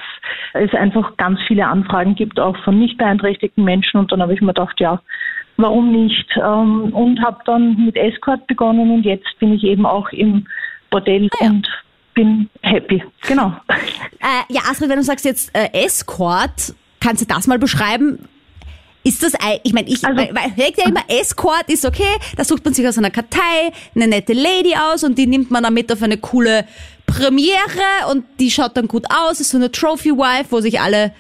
[0.53, 4.43] es einfach ganz viele Anfragen gibt, auch von nicht beeinträchtigten Menschen und dann habe ich
[4.43, 5.01] mir gedacht, ja,
[5.57, 6.29] warum nicht?
[6.37, 10.47] Ähm, und habe dann mit Escort begonnen und jetzt bin ich eben auch im
[10.91, 11.51] Bordell ah ja.
[11.51, 11.67] und
[12.17, 13.05] bin happy.
[13.29, 13.53] Genau.
[13.69, 18.19] Äh, ja, Astrid, wenn du sagst jetzt äh, Escort, kannst du das mal beschreiben?
[19.05, 22.75] Ist das, ich meine, ich, also, weil, ja immer, Escort ist okay, da sucht man
[22.75, 26.03] sich aus einer Kartei eine nette Lady aus und die nimmt man dann mit auf
[26.03, 26.67] eine coole
[27.07, 31.13] Premiere und die schaut dann gut aus, ist so eine Trophy-Wife, wo sich alle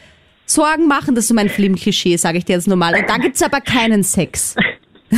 [0.46, 1.14] Sorgen machen.
[1.14, 2.96] Das ist so mein Filmklischee, sage ich dir jetzt normal.
[2.96, 4.56] Und da gibt's aber keinen Sex.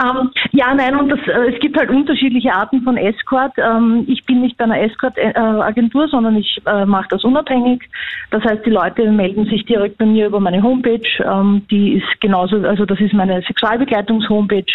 [0.00, 3.52] Ähm, ja, nein, und das, äh, es gibt halt unterschiedliche Arten von Escort.
[3.58, 7.82] Ähm, ich bin nicht bei einer Escort-Agentur, äh, sondern ich äh, mache das unabhängig.
[8.30, 11.08] Das heißt, die Leute melden sich direkt bei mir über meine Homepage.
[11.24, 14.72] Ähm, die ist genauso, also das ist meine Sexualbegleitungs-Homepage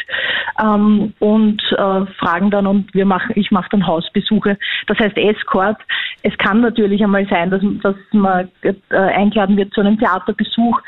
[0.61, 4.57] ähm, und äh, fragen dann und wir machen, ich mache dann Hausbesuche.
[4.87, 5.77] Das heißt Escort.
[6.23, 10.81] Es kann natürlich einmal sein, dass, dass man äh, eingeladen wird zu einem Theaterbesuch.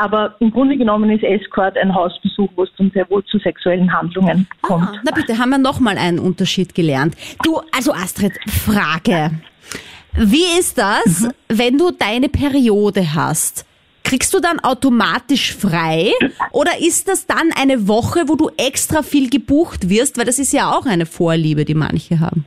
[0.00, 3.79] Aber im Grunde genommen ist Escort ein Hausbesuch, wo es dann sehr wohl zu sexuellen
[3.88, 4.88] Handlungen kommt.
[4.88, 7.14] Ah, na bitte, haben wir nochmal einen Unterschied gelernt.
[7.44, 9.30] Du, also Astrid, Frage.
[10.14, 11.30] Wie ist das, mhm.
[11.48, 13.64] wenn du deine Periode hast?
[14.02, 16.10] Kriegst du dann automatisch frei
[16.52, 20.18] oder ist das dann eine Woche, wo du extra viel gebucht wirst?
[20.18, 22.44] Weil das ist ja auch eine Vorliebe, die manche haben.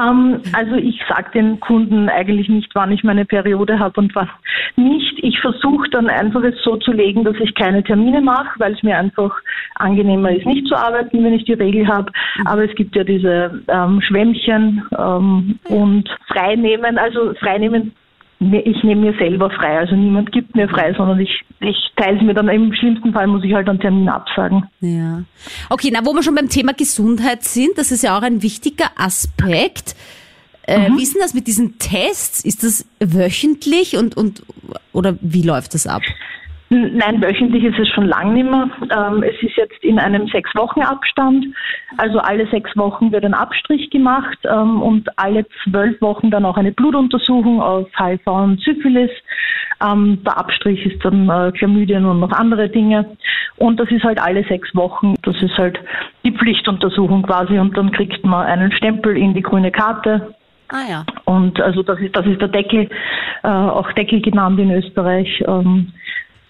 [0.00, 4.28] Ähm, also ich sage den Kunden eigentlich nicht, wann ich meine Periode habe und wann
[4.76, 5.18] nicht.
[5.22, 8.82] Ich versuche dann einfach es so zu legen, dass ich keine Termine mache, weil es
[8.82, 9.34] mir einfach
[9.76, 12.12] angenehmer ist, nicht zu arbeiten, wenn ich die Regel habe.
[12.44, 16.98] Aber es gibt ja diese ähm, Schwämmchen ähm, und Freinehmen.
[16.98, 17.92] Also Freinehmen
[18.38, 19.78] ich nehme mir selber frei.
[19.78, 22.48] Also niemand gibt mir frei, sondern ich, ich teile es mir dann.
[22.48, 24.64] Im schlimmsten Fall muss ich halt einen Termin absagen.
[24.80, 25.22] Ja.
[25.70, 28.90] Okay, na, wo wir schon beim Thema Gesundheit sind, das ist ja auch ein wichtiger
[28.96, 29.96] Aspekt.
[30.66, 30.98] Äh, mhm.
[30.98, 32.44] Wie ist denn das mit diesen Tests?
[32.44, 34.42] Ist das wöchentlich und, und
[34.92, 36.02] oder wie läuft das ab?
[36.68, 38.68] Nein, wöchentlich ist es schon lange nicht mehr.
[38.90, 41.46] Ähm, es ist jetzt in einem sechs Wochen Abstand.
[41.96, 46.56] Also alle sechs Wochen wird ein Abstrich gemacht ähm, und alle zwölf Wochen dann auch
[46.56, 49.10] eine Blutuntersuchung auf HIV und Syphilis.
[49.80, 53.16] Ähm, der Abstrich ist dann äh, Chlamydien und noch andere Dinge.
[53.58, 55.14] Und das ist halt alle sechs Wochen.
[55.22, 55.78] Das ist halt
[56.24, 60.34] die Pflichtuntersuchung quasi und dann kriegt man einen Stempel in die grüne Karte.
[60.68, 61.04] Ah ja.
[61.26, 62.88] Und also das ist das ist der Deckel,
[63.44, 65.44] äh, auch Deckel genannt in Österreich.
[65.46, 65.92] Ähm,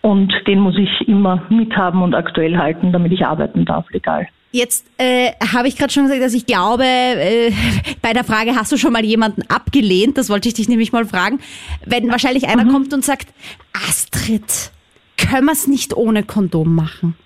[0.02, 4.28] und den muss ich immer mithaben und aktuell halten, damit ich arbeiten darf, legal.
[4.52, 7.52] Jetzt äh, habe ich gerade schon gesagt, dass ich glaube, äh,
[8.02, 10.16] bei der Frage, hast du schon mal jemanden abgelehnt?
[10.16, 11.40] Das wollte ich dich nämlich mal fragen.
[11.84, 12.70] Wenn wahrscheinlich einer mhm.
[12.70, 13.28] kommt und sagt,
[13.72, 14.70] Astrid,
[15.18, 17.16] können wir es nicht ohne Kondom machen?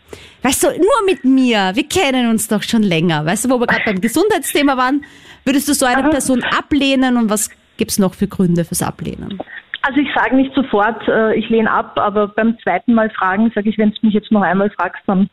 [0.42, 3.24] Weißt du, nur mit mir, wir kennen uns doch schon länger.
[3.26, 5.04] Weißt du, wo wir gerade beim Gesundheitsthema waren,
[5.44, 9.38] würdest du so eine Person ablehnen und was gibt es noch für Gründe fürs Ablehnen?
[9.82, 13.70] Also ich sage nicht sofort, äh, ich lehne ab, aber beim zweiten Mal fragen sage
[13.70, 15.30] ich, wenn du mich jetzt noch einmal fragst, dann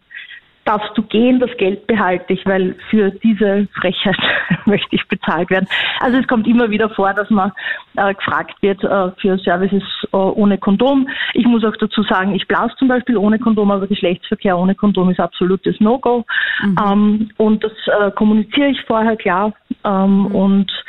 [0.67, 4.17] darfst du gehen, das Geld behalte ich, weil für diese Frechheit
[4.65, 5.67] möchte ich bezahlt werden.
[6.01, 7.53] Also es kommt immer wieder vor, dass man
[7.95, 11.07] äh, gefragt wird äh, für Services äh, ohne Kondom.
[11.33, 15.09] Ich muss auch dazu sagen, ich blase zum Beispiel ohne Kondom, aber Geschlechtsverkehr ohne Kondom
[15.09, 16.25] ist absolutes No-Go.
[16.61, 16.75] Mhm.
[16.85, 19.53] Ähm, und das äh, kommuniziere ich vorher klar.
[19.85, 20.25] Ähm, mhm.
[20.35, 20.83] Und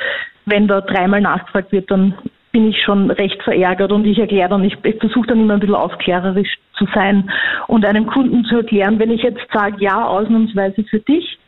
[0.46, 2.14] wenn da dreimal nachgefragt wird, dann
[2.52, 5.60] bin ich schon recht verärgert und ich erkläre dann, ich, ich versuche dann immer ein
[5.60, 7.30] bisschen aufklärerisch zu sein
[7.66, 11.38] und einem Kunden zu erklären, wenn ich jetzt sage, ja, ausnahmsweise für dich,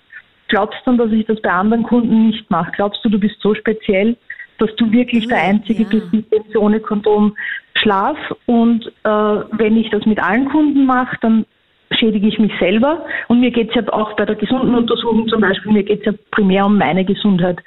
[0.49, 2.73] glaubst du dann, dass ich das bei anderen Kunden nicht mache?
[2.73, 4.17] Glaubst du, du bist so speziell,
[4.59, 5.89] dass du wirklich der Einzige ja.
[5.89, 7.35] bist, mit dem ich ohne Kondom
[7.75, 8.19] schlaf?
[8.47, 11.47] Und äh, wenn ich das mit allen Kunden mache, dann
[11.93, 13.05] schädige ich mich selber.
[13.29, 16.07] Und mir geht es ja auch bei der gesunden Untersuchung zum Beispiel, mir geht es
[16.07, 17.59] ja primär um meine Gesundheit.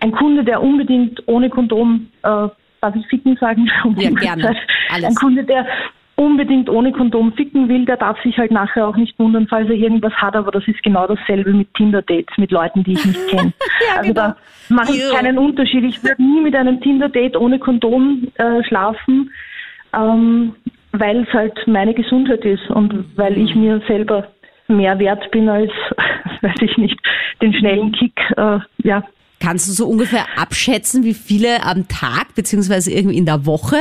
[0.00, 2.48] Ein Kunde, der unbedingt ohne Kondom äh,
[2.84, 3.70] darf ich ficken sagen?
[3.96, 4.56] Ja, gerne.
[4.90, 5.04] Alles.
[5.04, 5.66] Ein Kunde, der
[6.16, 9.74] unbedingt ohne Kondom ficken will, der darf sich halt nachher auch nicht wundern, falls er
[9.74, 13.52] irgendwas hat, aber das ist genau dasselbe mit Tinder-Dates, mit Leuten, die ich nicht kenne.
[13.88, 14.14] ja, also genau.
[14.14, 14.36] da
[14.68, 15.84] mache ich keinen Unterschied.
[15.84, 19.30] Ich würde nie mit einem Tinder-Date ohne Kondom äh, schlafen,
[19.92, 20.54] ähm,
[20.92, 24.28] weil es halt meine Gesundheit ist und weil ich mir selber
[24.68, 25.72] mehr wert bin als,
[26.42, 26.98] weiß ich nicht,
[27.42, 29.02] den schnellen Kick, äh, ja,
[29.44, 33.76] Kannst du so ungefähr abschätzen, wie viele am Tag beziehungsweise irgendwie in der Woche,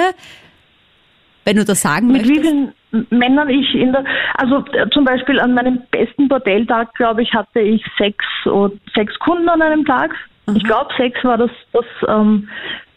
[1.45, 2.35] wenn du das sagen Mit möchtest?
[2.35, 2.73] Mit wie vielen
[3.09, 4.03] Männern ich in der,
[4.35, 8.25] also äh, zum Beispiel an meinem besten Bordelltag, glaube ich, hatte ich sechs,
[8.93, 10.13] sechs Kunden an einem Tag.
[10.45, 10.57] Mhm.
[10.57, 12.49] Ich glaube, sechs war das, das ähm,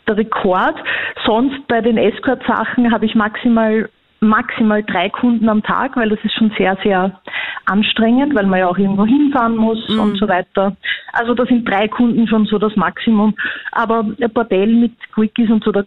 [0.06, 0.76] der Rekord.
[1.24, 3.88] Sonst bei den Escort-Sachen habe ich maximal
[4.28, 7.20] maximal drei Kunden am Tag, weil das ist schon sehr, sehr
[7.66, 10.00] anstrengend, weil man ja auch irgendwo hinfahren muss mhm.
[10.00, 10.76] und so weiter.
[11.12, 13.34] Also da sind drei Kunden schon so das Maximum.
[13.72, 15.82] Aber ein Bordell mit Quickies und so, da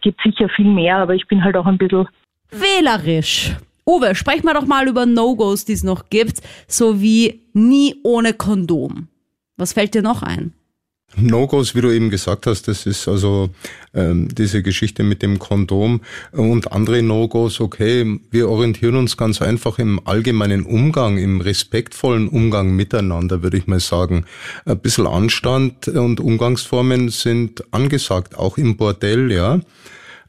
[0.00, 2.08] gibt sicher viel mehr, aber ich bin halt auch ein bisschen
[2.50, 3.56] wählerisch.
[3.86, 8.34] Uwe, sprechen wir doch mal über No-Gos, die es noch gibt, so wie nie ohne
[8.34, 9.08] Kondom.
[9.56, 10.52] Was fällt dir noch ein?
[11.16, 13.50] No-Gos, wie du eben gesagt hast, das ist also
[13.94, 16.00] ähm, diese Geschichte mit dem Kondom
[16.32, 22.76] und andere No-Gos, okay, wir orientieren uns ganz einfach im allgemeinen Umgang, im respektvollen Umgang
[22.76, 24.26] miteinander, würde ich mal sagen.
[24.64, 29.60] Ein bisschen Anstand und Umgangsformen sind angesagt, auch im Bordell, ja.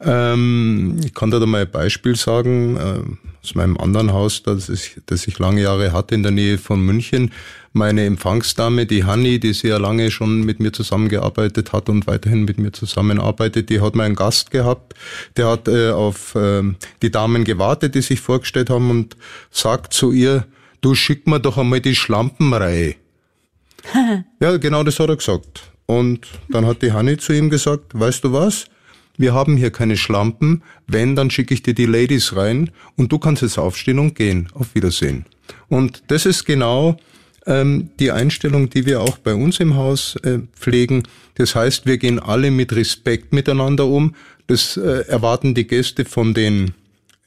[0.02, 3.00] Ähm, ich kann da mal ein Beispiel sagen äh,
[3.42, 6.80] aus meinem anderen Haus, das ich, das ich lange Jahre hatte in der Nähe von
[6.80, 7.32] München.
[7.72, 12.58] Meine Empfangsdame, die Hanni, die sehr lange schon mit mir zusammengearbeitet hat und weiterhin mit
[12.58, 14.94] mir zusammenarbeitet, die hat mal einen Gast gehabt,
[15.36, 16.62] der hat äh, auf äh,
[17.02, 19.16] die Damen gewartet, die sich vorgestellt haben und
[19.50, 20.46] sagt zu ihr,
[20.80, 22.96] du schick mir doch einmal die Schlampenreihe.
[24.40, 25.62] ja, genau das hat er gesagt.
[25.86, 28.66] Und dann hat die Hanni zu ihm gesagt, weißt du was?
[29.20, 33.18] wir haben hier keine Schlampen, wenn, dann schicke ich dir die Ladies rein und du
[33.18, 34.48] kannst jetzt aufstehen und gehen.
[34.54, 35.26] Auf Wiedersehen.
[35.68, 36.96] Und das ist genau
[37.46, 41.04] die Einstellung, die wir auch bei uns im Haus äh, pflegen.
[41.36, 44.14] Das heißt, wir gehen alle mit Respekt miteinander um.
[44.46, 46.74] Das äh, erwarten die Gäste von den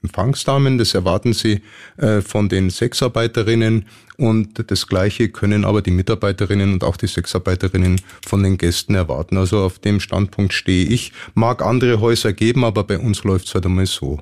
[0.04, 1.62] Empfangsdamen, das erwarten sie
[1.98, 3.86] äh, von den Sexarbeiterinnen
[4.18, 9.38] und das Gleiche können aber die Mitarbeiterinnen und auch die Sexarbeiterinnen von den Gästen erwarten.
[9.38, 11.14] Also auf dem Standpunkt stehe ich.
[11.34, 14.20] Mag andere Häuser geben, aber bei uns läuft es halt einmal so.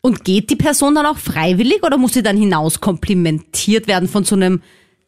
[0.00, 4.24] Und geht die Person dann auch freiwillig oder muss sie dann hinaus komplimentiert werden von
[4.24, 4.62] so einem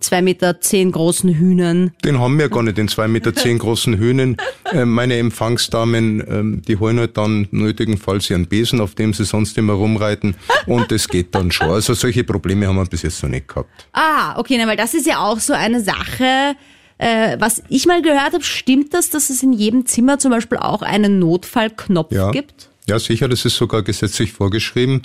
[0.04, 1.92] zwei Meter zehn großen Hühnern.
[2.04, 4.36] Den haben wir gar nicht, den zwei Meter zehn großen Hühnern.
[4.72, 9.58] Äh, meine Empfangsdamen, äh, die holen halt dann nötigenfalls ihren Besen, auf dem sie sonst
[9.58, 10.36] immer rumreiten.
[10.66, 11.70] Und das geht dann schon.
[11.70, 13.86] Also solche Probleme haben wir bis jetzt noch nicht gehabt.
[13.92, 16.54] Ah, okay, na, weil das ist ja auch so eine Sache.
[16.98, 20.58] Äh, was ich mal gehört habe, stimmt das, dass es in jedem Zimmer zum Beispiel
[20.58, 22.30] auch einen Notfallknopf ja.
[22.30, 22.68] gibt?
[22.86, 25.02] Ja, sicher, das ist sogar gesetzlich vorgeschrieben.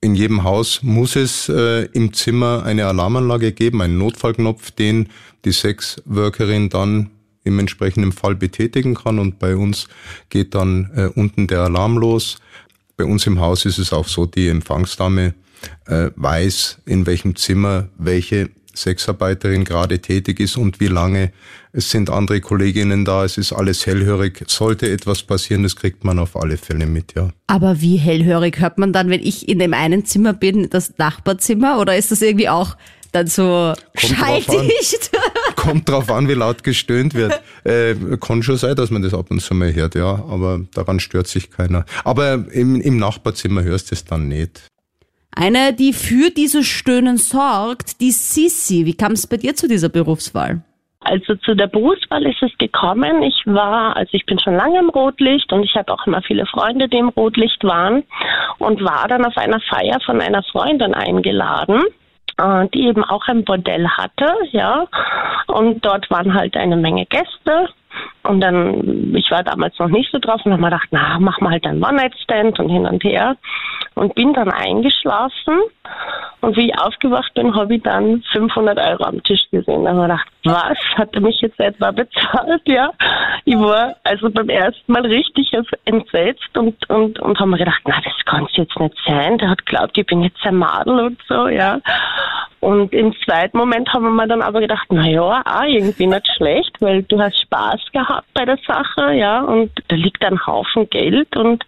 [0.00, 5.08] In jedem Haus muss es äh, im Zimmer eine Alarmanlage geben, einen Notfallknopf, den
[5.44, 7.10] die Sexworkerin dann
[7.44, 9.18] im entsprechenden Fall betätigen kann.
[9.18, 9.88] Und bei uns
[10.28, 12.38] geht dann äh, unten der Alarm los.
[12.96, 15.34] Bei uns im Haus ist es auch so, die Empfangsdame
[15.86, 21.32] äh, weiß, in welchem Zimmer welche Sexarbeiterin gerade tätig ist und wie lange.
[21.76, 24.42] Es sind andere Kolleginnen da, es ist alles hellhörig.
[24.46, 27.28] Sollte etwas passieren, das kriegt man auf alle Fälle mit, ja.
[27.48, 31.78] Aber wie hellhörig hört man dann, wenn ich in dem einen Zimmer bin, das Nachbarzimmer,
[31.78, 32.78] oder ist das irgendwie auch
[33.12, 35.12] dann so Kommt schalldicht?
[35.12, 37.38] Drauf Kommt drauf an, wie laut gestöhnt wird.
[37.66, 41.00] Äh, kann schon sein, dass man das ab und zu mal hört, ja, aber daran
[41.00, 41.84] stört sich keiner.
[42.04, 44.62] Aber im, im Nachbarzimmer hörst du es dann nicht.
[45.32, 48.86] Eine, die für dieses Stöhnen sorgt, die Sissi.
[48.86, 50.62] Wie kam es bei dir zu dieser Berufswahl?
[51.08, 53.22] Also zu der Berufswahl ist es gekommen.
[53.22, 56.46] Ich war, also ich bin schon lange im Rotlicht und ich habe auch immer viele
[56.46, 58.02] Freunde, die im Rotlicht waren
[58.58, 61.82] und war dann auf einer Feier von einer Freundin eingeladen
[62.38, 64.86] äh, die eben auch ein Bordell hatte, ja.
[65.46, 67.68] Und dort waren halt eine Menge Gäste.
[68.26, 71.40] Und dann, ich war damals noch nicht so drauf und habe mir gedacht, na, mach
[71.40, 73.36] mal halt einen One-Night-Stand und hin und her
[73.94, 75.58] und bin dann eingeschlafen.
[76.40, 79.84] Und wie ich aufgewacht bin, habe ich dann 500 Euro am Tisch gesehen.
[79.84, 80.78] Da habe ich gedacht, was?
[80.96, 82.62] Hat er mich jetzt etwa bezahlt?
[82.66, 82.90] Ja.
[83.44, 85.52] Ich war also beim ersten Mal richtig
[85.84, 89.38] entsetzt und, und, und habe mir gedacht, na, das kann es jetzt nicht sein.
[89.38, 91.80] Der hat glaubt, ich bin jetzt ein Madel und so, ja.
[92.60, 96.72] Und im zweiten Moment haben wir dann aber gedacht, na ja, auch irgendwie nicht schlecht,
[96.80, 101.36] weil du hast Spaß gehabt bei der Sache, ja, und da liegt ein Haufen Geld
[101.36, 101.64] und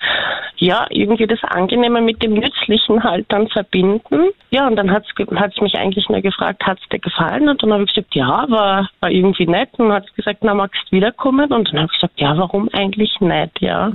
[0.56, 4.30] ja, irgendwie das Angenehme mit dem Nützlichen halt dann verbinden.
[4.50, 7.48] Ja, und dann hat es mich eigentlich nur gefragt, hat es dir gefallen?
[7.48, 9.70] Und dann habe ich gesagt, ja, war, war irgendwie nett.
[9.76, 11.52] Und hat es gesagt, na, magst du wiederkommen?
[11.52, 13.92] Und dann habe ich gesagt, ja, warum eigentlich nicht, ja.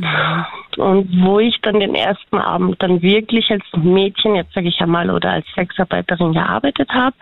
[0.77, 5.09] Und wo ich dann den ersten Abend dann wirklich als Mädchen, jetzt sage ich einmal,
[5.09, 7.15] oder als Sexarbeiterin gearbeitet habe,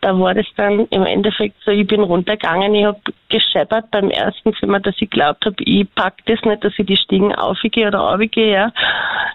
[0.00, 4.54] da war das dann im Endeffekt so, ich bin runtergegangen, ich habe gescheppert beim ersten
[4.68, 8.02] Zimmer, dass ich glaubt habe, ich pack das nicht, dass ich die Stiegen aufgehe oder
[8.02, 8.72] aufgehe, ja.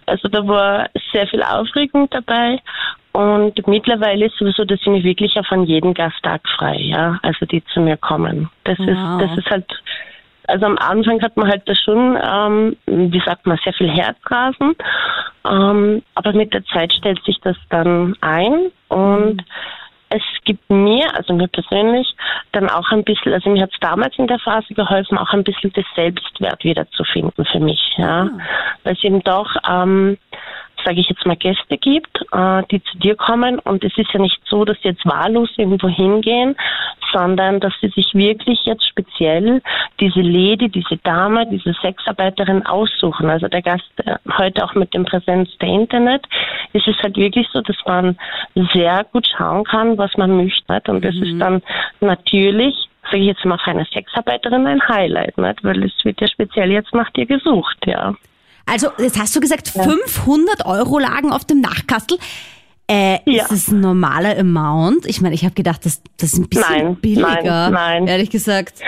[0.06, 2.60] Also da war sehr viel Aufregung dabei
[3.14, 7.46] und mittlerweile ist sowieso, dass ich mich wirklich auf an jeden Gasttag frei, ja, also
[7.48, 8.50] die zu mir kommen.
[8.64, 8.88] Das wow.
[8.88, 9.66] ist, das ist halt,
[10.48, 14.76] also am Anfang hat man halt da schon, ähm, wie sagt man, sehr viel Herzrasen,
[15.50, 19.46] ähm, aber mit der Zeit stellt sich das dann ein und mhm
[20.14, 22.08] es gibt mir, also mir persönlich,
[22.52, 25.44] dann auch ein bisschen, also mir hat es damals in der Phase geholfen, auch ein
[25.44, 28.42] bisschen das Selbstwert wiederzufinden für mich, ja, mhm.
[28.84, 30.18] weil es eben doch ähm,
[30.86, 33.60] sage ich jetzt mal, Gäste gibt, äh, die zu dir kommen.
[33.60, 36.56] Und es ist ja nicht so, dass sie jetzt wahllos irgendwo hingehen,
[37.12, 39.62] sondern dass sie sich wirklich jetzt speziell
[40.00, 43.30] diese Lady, diese Dame, diese Sexarbeiterin aussuchen.
[43.30, 46.26] Also der Gast äh, heute auch mit dem Präsenz der Internet
[46.74, 48.18] ist es halt wirklich so, dass man
[48.74, 50.82] sehr gut schauen kann, was man möchte.
[50.88, 51.24] Und das mhm.
[51.24, 51.62] ist dann
[52.02, 55.64] natürlich sage ich jetzt mal, für eine Sexarbeiterin ein Highlight, nicht?
[55.64, 58.16] weil es wird ja speziell jetzt nach dir gesucht, ja.
[58.66, 59.84] Also, jetzt hast du gesagt, ja.
[59.84, 62.18] 500 Euro lagen auf dem Nachkastel.
[62.88, 63.44] Äh, ja.
[63.44, 65.06] Ist das ein normaler Amount?
[65.06, 67.70] Ich meine, ich habe gedacht, das, das ist ein bisschen nein, billiger.
[67.70, 68.08] Nein, nein.
[68.08, 68.80] Ehrlich gesagt.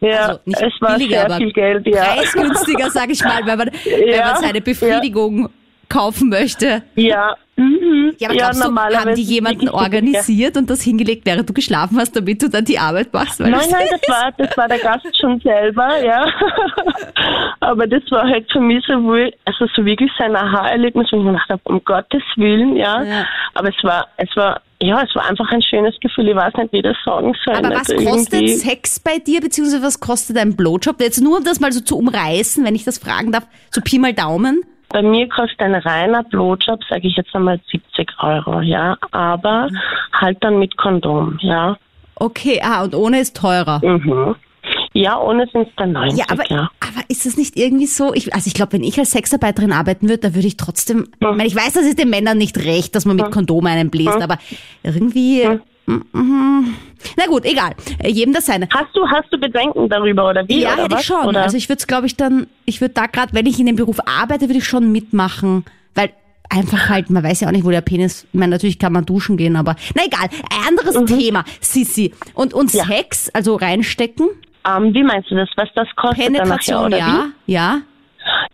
[0.00, 2.04] Ja, also nicht es war billiger, sehr viel Geld, ja.
[2.04, 5.48] preisgünstiger, sag ich mal, wenn man, ja, wenn man seine Befriedigung ja.
[5.88, 6.82] kaufen möchte.
[6.94, 8.14] Ja, Mhm.
[8.18, 11.98] Ja, aber ja, glaubst du, haben die jemanden organisiert und das hingelegt, während du geschlafen
[11.98, 13.38] hast, damit du dann die Arbeit machst?
[13.38, 16.24] nein, nein, das war, das war der Gast schon selber, ja.
[17.60, 21.22] aber das war halt für mich so wohl, also so wirklich sein Aha-Erlebnis, wo ich
[21.22, 23.02] mir gedacht habe, um Gottes Willen, ja.
[23.02, 23.26] ja.
[23.54, 26.28] Aber es war, es war, ja, es war einfach ein schönes Gefühl.
[26.28, 27.56] Ich weiß nicht, wie das sagen soll.
[27.56, 30.98] Aber was also kostet Sex bei dir, beziehungsweise was kostet ein Blowjob?
[31.00, 33.98] Jetzt nur, um das mal so zu umreißen, wenn ich das fragen darf, so Pi
[33.98, 34.62] mal Daumen.
[34.90, 39.78] Bei mir kostet ein reiner Blowjob, sage ich jetzt einmal 70 Euro, ja, aber mhm.
[40.20, 41.76] halt dann mit Kondom, ja.
[42.16, 43.80] Okay, ah, und ohne ist teurer.
[43.82, 44.34] Mhm.
[44.92, 46.70] Ja, ohne sind es dann 90, ja aber, ja.
[46.80, 50.08] aber ist das nicht irgendwie so, ich, also ich glaube, wenn ich als Sexarbeiterin arbeiten
[50.08, 51.06] würde, da würde ich trotzdem, mhm.
[51.20, 53.30] ich, meine, ich weiß, das ist den Männern nicht recht, dass man mit mhm.
[53.30, 54.22] Kondom einen bläst, mhm.
[54.22, 54.38] aber
[54.82, 55.60] irgendwie mhm.
[57.16, 57.72] Na gut, egal.
[57.98, 58.68] Äh, jedem das seine.
[58.72, 60.62] Hast du, hast du Bedenken darüber oder wie?
[60.62, 61.00] Ja, oder hätte was?
[61.00, 61.26] ich schon.
[61.26, 61.42] Oder?
[61.42, 63.76] Also ich würde es, glaube ich, dann, ich würde da gerade, wenn ich in dem
[63.76, 66.10] Beruf arbeite, würde ich schon mitmachen, weil
[66.48, 69.06] einfach halt, man weiß ja auch nicht, wo der Penis, ich meine, natürlich kann man
[69.06, 70.28] duschen gehen, aber na egal.
[70.50, 71.06] Ein anderes mhm.
[71.06, 72.12] Thema, Sissi.
[72.34, 72.84] Und, und ja.
[72.84, 74.28] Sex, also reinstecken?
[74.66, 75.48] Ähm, wie meinst du das?
[75.56, 77.52] Was das kostet Penetration, oder ja, wie?
[77.52, 77.80] ja.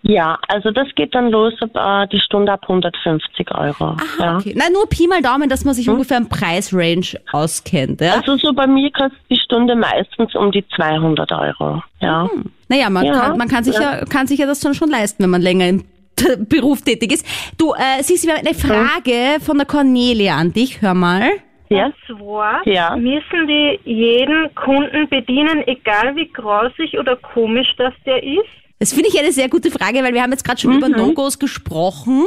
[0.02, 3.84] Ja, also das geht dann los ab äh, die Stunde ab 150 Euro.
[3.84, 4.36] Aha, ja.
[4.36, 4.54] okay.
[4.56, 5.94] Nein, nur Pi mal Daumen, dass man sich hm?
[5.94, 8.00] ungefähr im Preisrange auskennt.
[8.00, 8.14] Ja?
[8.14, 11.82] Also so bei mir kostet die Stunde meistens um die 200 Euro.
[12.00, 12.28] Ja.
[12.30, 12.44] Hm.
[12.68, 13.98] Naja, man, ja, kann, man kann, sich ja.
[13.98, 14.04] ja.
[14.04, 15.84] kann sich ja das dann schon leisten, wenn man länger im
[16.48, 17.26] Beruf tätig ist.
[17.58, 19.40] Du, äh, Sisi, wir haben eine Frage hm?
[19.40, 20.82] von der Cornelia an dich.
[20.82, 21.30] Hör mal.
[21.68, 21.86] Ja.
[21.86, 22.96] Und zwar ja.
[22.96, 28.65] müssen die jeden Kunden bedienen, egal wie grausig oder komisch das der ist?
[28.78, 30.78] Das finde ich eine sehr gute Frage, weil wir haben jetzt gerade schon mhm.
[30.78, 32.24] über No-Gos gesprochen.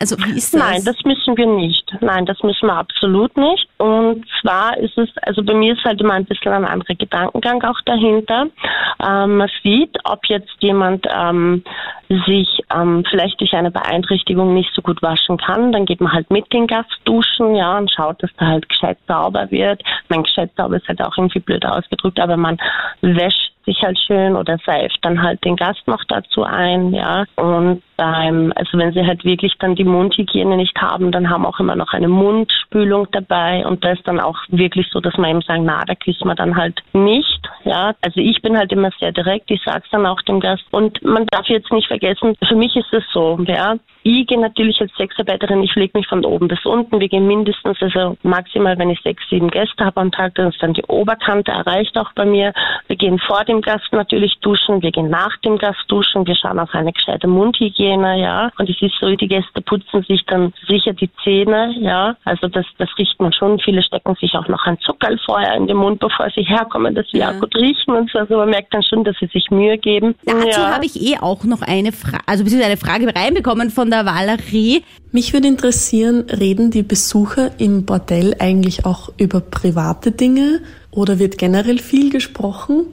[0.00, 0.60] Also wie ist das?
[0.60, 1.90] Nein, das müssen wir nicht.
[2.00, 3.66] Nein, das müssen wir absolut nicht.
[3.78, 7.62] Und zwar ist es, also bei mir ist halt immer ein bisschen ein anderer Gedankengang
[7.62, 8.48] auch dahinter.
[9.02, 11.62] Ähm, man sieht, ob jetzt jemand ähm,
[12.26, 16.28] sich ähm, vielleicht durch eine Beeinträchtigung nicht so gut waschen kann, dann geht man halt
[16.30, 19.82] mit den Gast duschen, ja, und schaut, dass da halt gescheit sauber wird.
[20.08, 22.58] Mein gescheit sauber ist halt auch irgendwie blöd ausgedrückt, aber man
[23.00, 27.24] wäscht sich halt schön oder seift dann halt den Gast noch dazu ein, ja.
[27.36, 31.60] Und beim, also wenn sie halt wirklich dann die Mundhygiene nicht haben, dann haben auch
[31.60, 35.42] immer noch eine Mundspülung dabei und da ist dann auch wirklich so, dass man eben
[35.42, 37.94] sagen, na, da küssen wir dann halt nicht, ja.
[38.00, 41.26] Also ich bin halt immer sehr direkt, ich sag's dann auch dem Gast und man
[41.26, 43.76] darf jetzt nicht vergessen, für mich ist es so, ja.
[44.06, 47.00] Ich gehe natürlich als Sexarbeiterin, ich lege mich von oben bis unten.
[47.00, 50.62] Wir gehen mindestens, also maximal, wenn ich sechs, sieben Gäste habe am Tag, dann ist
[50.62, 52.52] dann die Oberkante erreicht auch bei mir.
[52.86, 56.58] Wir gehen vor dem Gast natürlich duschen, wir gehen nach dem Gast duschen, wir schauen
[56.58, 58.50] auf eine gescheite Mundhygiene, ja.
[58.58, 62.14] Und es ist so, die Gäste putzen sich dann sicher die Zähne, ja.
[62.26, 63.58] Also das, das riecht man schon.
[63.60, 67.08] Viele stecken sich auch noch ein Zuckerl vorher in den Mund, bevor sie herkommen, dass
[67.10, 67.30] sie ja.
[67.30, 68.18] auch gut riechen und so.
[68.18, 70.14] Also man merkt dann schon, dass sie sich Mühe geben.
[70.26, 70.74] Dazu ja.
[70.74, 74.82] habe ich eh auch noch eine Frage, also beziehungsweise eine Frage reinbekommen von der Valerie.
[75.12, 81.38] Mich würde interessieren, reden die Besucher im Bordell eigentlich auch über private Dinge oder wird
[81.38, 82.86] generell viel gesprochen?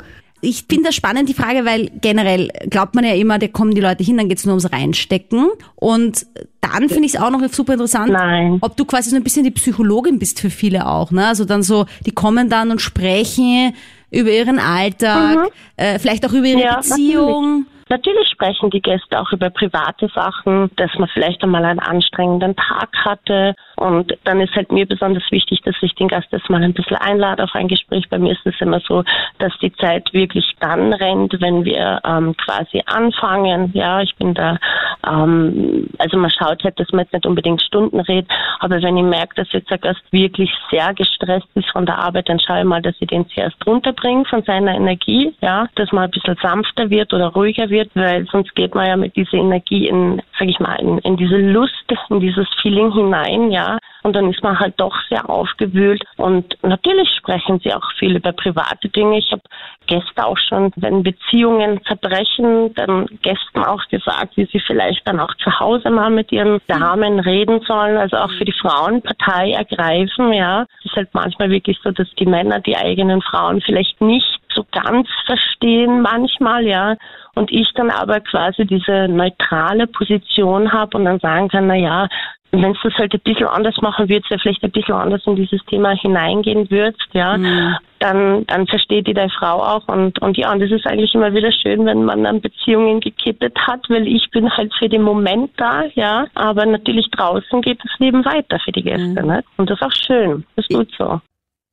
[0.44, 3.82] Ich finde das spannend, die Frage, weil generell glaubt man ja immer, da kommen die
[3.82, 5.50] Leute hin, dann geht's nur ums Reinstecken.
[5.76, 6.26] Und
[6.62, 8.58] dann finde ich es auch noch super interessant, Nein.
[8.62, 11.12] ob du quasi so ein bisschen die Psychologin bist für viele auch.
[11.12, 11.28] Ne?
[11.28, 13.74] Also dann so, die kommen dann und sprechen
[14.10, 15.50] über ihren Alltag, mhm.
[15.78, 17.52] äh, vielleicht auch über ihre ja, Beziehung.
[17.52, 17.81] Natürlich.
[17.92, 22.88] Natürlich sprechen die Gäste auch über private Sachen, dass man vielleicht einmal einen anstrengenden Tag
[23.04, 23.54] hatte.
[23.76, 27.44] Und dann ist halt mir besonders wichtig, dass ich den Gast erstmal ein bisschen einlade
[27.44, 28.08] auf ein Gespräch.
[28.10, 29.04] Bei mir ist es immer so,
[29.40, 33.72] dass die Zeit wirklich dann rennt, wenn wir ähm, quasi anfangen.
[33.74, 34.58] Ja, ich bin da,
[35.06, 39.04] ähm, also man schaut halt, dass man jetzt nicht unbedingt Stunden redet, aber wenn ich
[39.04, 42.66] merke, dass jetzt der Gast wirklich sehr gestresst ist von der Arbeit, dann schaue ich
[42.66, 46.90] mal, dass ich den zuerst runterbringe von seiner Energie, ja, dass man ein bisschen sanfter
[46.90, 50.48] wird oder ruhiger wird wird, weil sonst geht man ja mit dieser Energie in, sag
[50.48, 51.74] ich mal, in, in diese Lust,
[52.10, 53.78] in dieses Feeling hinein, ja.
[54.04, 56.04] Und dann ist man halt doch sehr aufgewühlt.
[56.18, 59.20] Und natürlich sprechen sie auch viel über private Dinge.
[59.20, 59.44] Ich habe
[59.86, 65.34] Gäste auch schon, wenn Beziehungen zerbrechen, dann Gästen auch gesagt, wie sie vielleicht dann auch
[65.44, 70.34] zu Hause mal mit ihren Damen reden sollen, also auch für die Frauen Partei ergreifen,
[70.34, 70.66] ja.
[70.80, 74.66] Es ist halt manchmal wirklich so, dass die Männer die eigenen Frauen vielleicht nicht so
[74.72, 76.96] ganz verstehen manchmal, ja.
[77.36, 82.08] Und ich dann aber quasi diese neutrale Position habe und dann sagen kann, na ja,
[82.52, 85.38] wenn du es halt ein bisschen anders machen würdest, ja vielleicht ein bisschen anders in
[85.38, 87.78] dieses Thema hineingehen würdest, ja, mhm.
[88.00, 91.34] dann, dann versteht die deine Frau auch und, und ja, und das ist eigentlich immer
[91.34, 95.52] wieder schön, wenn man dann Beziehungen gekittet hat, weil ich bin halt für den Moment
[95.56, 99.28] da, ja, aber natürlich draußen geht das Leben weiter für die Gäste, mhm.
[99.28, 99.44] ne?
[99.56, 100.44] Und das ist auch schön.
[100.56, 101.22] Das ist gut so.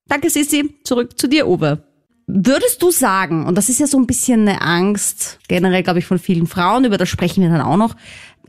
[0.09, 0.81] Danke, Sissi.
[0.85, 1.88] Zurück zu dir, Uwe.
[2.31, 6.05] Würdest du sagen, und das ist ja so ein bisschen eine Angst, generell glaube ich
[6.07, 7.97] von vielen Frauen, über das sprechen wir dann auch noch,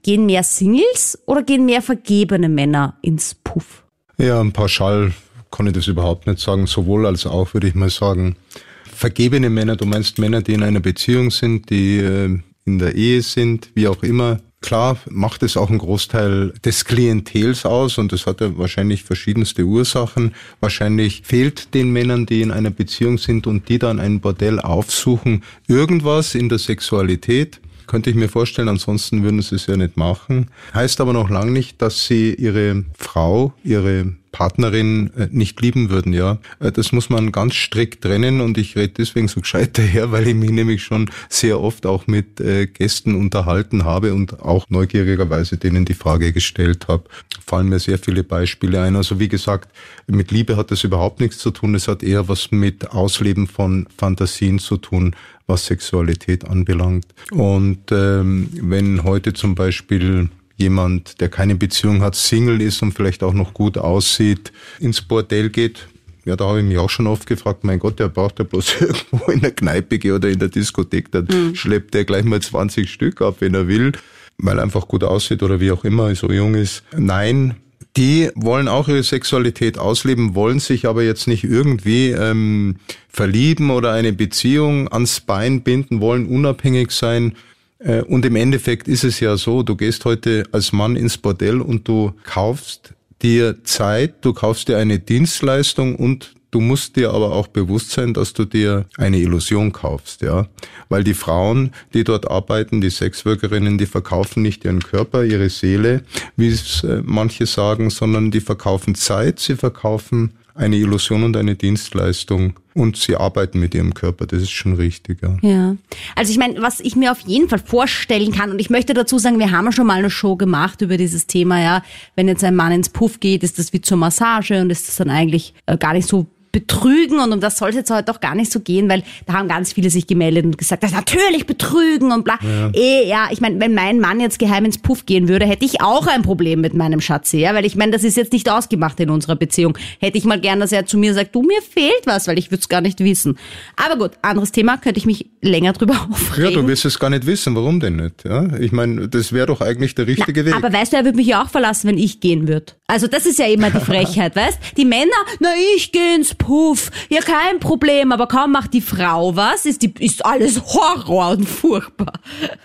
[0.02, 3.84] Gehen mehr Singles oder gehen mehr vergebene Männer ins Puff?
[4.18, 5.14] Ja, pauschal
[5.52, 6.68] kann ich das überhaupt nicht sagen.
[6.68, 8.36] Sowohl als auch würde ich mal sagen.
[8.84, 13.22] Vergebene Männer, du meinst Männer, die in einer Beziehung sind, die äh, in der Ehe
[13.22, 14.40] sind, wie auch immer.
[14.62, 19.64] Klar macht es auch einen Großteil des Klientels aus und das hat ja wahrscheinlich verschiedenste
[19.64, 20.36] Ursachen.
[20.60, 25.44] Wahrscheinlich fehlt den Männern, die in einer Beziehung sind und die dann ein Bordell aufsuchen,
[25.68, 30.52] irgendwas in der Sexualität könnte ich mir vorstellen, ansonsten würden sie es ja nicht machen.
[30.76, 36.14] Heißt aber noch lange nicht, dass sie ihre Frau, ihre Partnerin äh, nicht lieben würden,
[36.14, 36.40] ja.
[36.60, 40.28] Äh, das muss man ganz strikt trennen und ich rede deswegen so gescheit daher, weil
[40.28, 45.58] ich mich nämlich schon sehr oft auch mit äh, Gästen unterhalten habe und auch neugierigerweise
[45.58, 47.04] denen die Frage gestellt habe.
[47.46, 48.96] Fallen mir sehr viele Beispiele ein.
[48.96, 49.72] Also wie gesagt,
[50.08, 51.76] mit Liebe hat das überhaupt nichts zu tun.
[51.76, 55.16] Es hat eher was mit Ausleben von Fantasien zu tun,
[55.48, 57.08] was Sexualität anbelangt.
[57.32, 60.30] Und ähm, wenn heute zum Beispiel
[60.60, 65.50] jemand, der keine Beziehung hat, Single ist und vielleicht auch noch gut aussieht, ins Bordell
[65.50, 65.88] geht,
[66.26, 68.76] ja, da habe ich mich auch schon oft gefragt, mein Gott, der braucht ja bloß
[68.82, 71.56] irgendwo in der Kneipe oder in der Diskothek, dann mhm.
[71.56, 73.94] schleppt er gleich mal 20 Stück ab, wenn er will,
[74.38, 76.84] weil er einfach gut aussieht oder wie auch immer, so jung ist.
[76.96, 77.56] Nein,
[77.98, 82.76] die wollen auch ihre Sexualität ausleben, wollen sich aber jetzt nicht irgendwie ähm,
[83.08, 87.34] verlieben oder eine Beziehung ans Bein binden, wollen unabhängig sein.
[87.80, 91.62] Äh, und im Endeffekt ist es ja so, du gehst heute als Mann ins Bordell
[91.62, 97.32] und du kaufst dir Zeit, du kaufst dir eine Dienstleistung und Du musst dir aber
[97.32, 100.48] auch bewusst sein, dass du dir eine Illusion kaufst, ja.
[100.88, 106.04] Weil die Frauen, die dort arbeiten, die Sexworkerinnen, die verkaufen nicht ihren Körper, ihre Seele,
[106.38, 111.56] wie es äh, manche sagen, sondern die verkaufen Zeit, sie verkaufen eine Illusion und eine
[111.56, 114.28] Dienstleistung und sie arbeiten mit ihrem Körper.
[114.28, 115.20] Das ist schon richtig.
[115.22, 115.38] Ja.
[115.42, 115.76] ja.
[116.16, 119.18] Also ich meine, was ich mir auf jeden Fall vorstellen kann, und ich möchte dazu
[119.20, 121.84] sagen, wir haben ja schon mal eine Show gemacht über dieses Thema, ja.
[122.16, 124.98] Wenn jetzt ein Mann ins Puff geht, ist das wie zur Massage und ist das
[124.98, 128.20] dann eigentlich äh, gar nicht so betrügen und um das soll es jetzt heute doch
[128.20, 130.98] gar nicht so gehen, weil da haben ganz viele sich gemeldet und gesagt, das ist
[130.98, 132.40] natürlich betrügen und bla.
[132.42, 135.66] Ja, eh, ja ich meine, wenn mein Mann jetzt geheim ins Puff gehen würde, hätte
[135.66, 138.50] ich auch ein Problem mit meinem Schatz, ja, weil ich meine, das ist jetzt nicht
[138.50, 139.78] ausgemacht in unserer Beziehung.
[140.00, 142.52] Hätte ich mal gern, dass er zu mir sagt, du, mir fehlt was, weil ich
[142.52, 143.38] würde es gar nicht wissen.
[143.76, 146.52] Aber gut, anderes Thema, könnte ich mich länger drüber aufregen.
[146.52, 148.48] Ja, du wirst es gar nicht wissen, warum denn nicht, ja?
[148.60, 150.56] Ich meine, das wäre doch eigentlich der richtige Na, Weg.
[150.56, 152.74] Aber weißt du, er würde mich ja auch verlassen, wenn ich gehen würde.
[152.90, 154.58] Also das ist ja immer die Frechheit, weißt?
[154.76, 159.36] Die Männer, na ich gehe ins Puff, ja kein Problem, aber kaum macht die Frau
[159.36, 162.14] was, ist, die, ist alles Horror und furchtbar.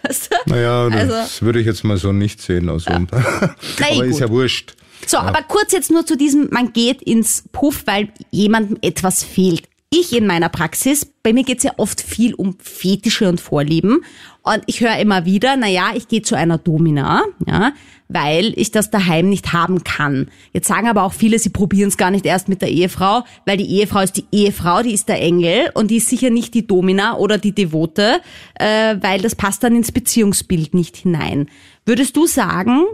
[0.02, 0.50] Weißt du?
[0.50, 2.70] Naja, also, das würde ich jetzt mal so nicht sehen.
[2.70, 2.96] Also, ja.
[3.12, 4.06] aber gut.
[4.06, 4.74] ist ja wurscht.
[5.06, 5.24] So, ja.
[5.24, 9.68] aber kurz jetzt nur zu diesem, man geht ins Puff, weil jemandem etwas fehlt
[10.00, 14.04] ich in meiner Praxis, bei mir geht es ja oft viel um Fetische und Vorlieben.
[14.42, 17.72] Und ich höre immer wieder, na ja, ich gehe zu einer Domina, ja,
[18.08, 20.30] weil ich das daheim nicht haben kann.
[20.52, 23.56] Jetzt sagen aber auch viele, sie probieren es gar nicht erst mit der Ehefrau, weil
[23.56, 26.66] die Ehefrau ist die Ehefrau, die ist der Engel und die ist sicher nicht die
[26.66, 28.20] Domina oder die Devote,
[28.54, 31.48] äh, weil das passt dann ins Beziehungsbild nicht hinein.
[31.86, 32.84] Würdest du sagen,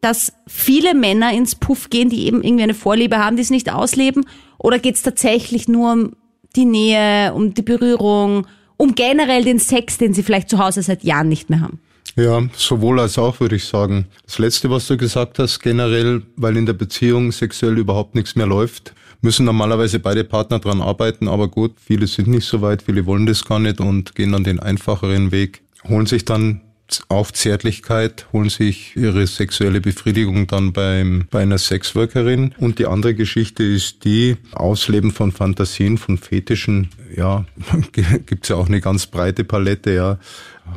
[0.00, 3.72] dass viele Männer ins Puff gehen, die eben irgendwie eine Vorliebe haben, die es nicht
[3.72, 4.26] ausleben?
[4.58, 6.12] Oder geht es tatsächlich nur um
[6.56, 8.46] die Nähe, um die Berührung,
[8.76, 11.80] um generell den Sex, den sie vielleicht zu Hause seit Jahren nicht mehr haben.
[12.16, 14.06] Ja, sowohl als auch würde ich sagen.
[14.26, 18.46] Das Letzte, was du gesagt hast, generell, weil in der Beziehung sexuell überhaupt nichts mehr
[18.46, 21.28] läuft, müssen normalerweise beide Partner dran arbeiten.
[21.28, 24.44] Aber gut, viele sind nicht so weit, viele wollen das gar nicht und gehen dann
[24.44, 26.62] den einfacheren Weg, holen sich dann
[27.08, 32.54] auch Zärtlichkeit, holen sich ihre sexuelle Befriedigung dann beim, bei einer Sexworkerin.
[32.58, 36.90] Und die andere Geschichte ist die Ausleben von Fantasien, von Fetischen.
[37.16, 37.44] Ja,
[38.26, 40.18] gibt's ja auch eine ganz breite Palette, ja.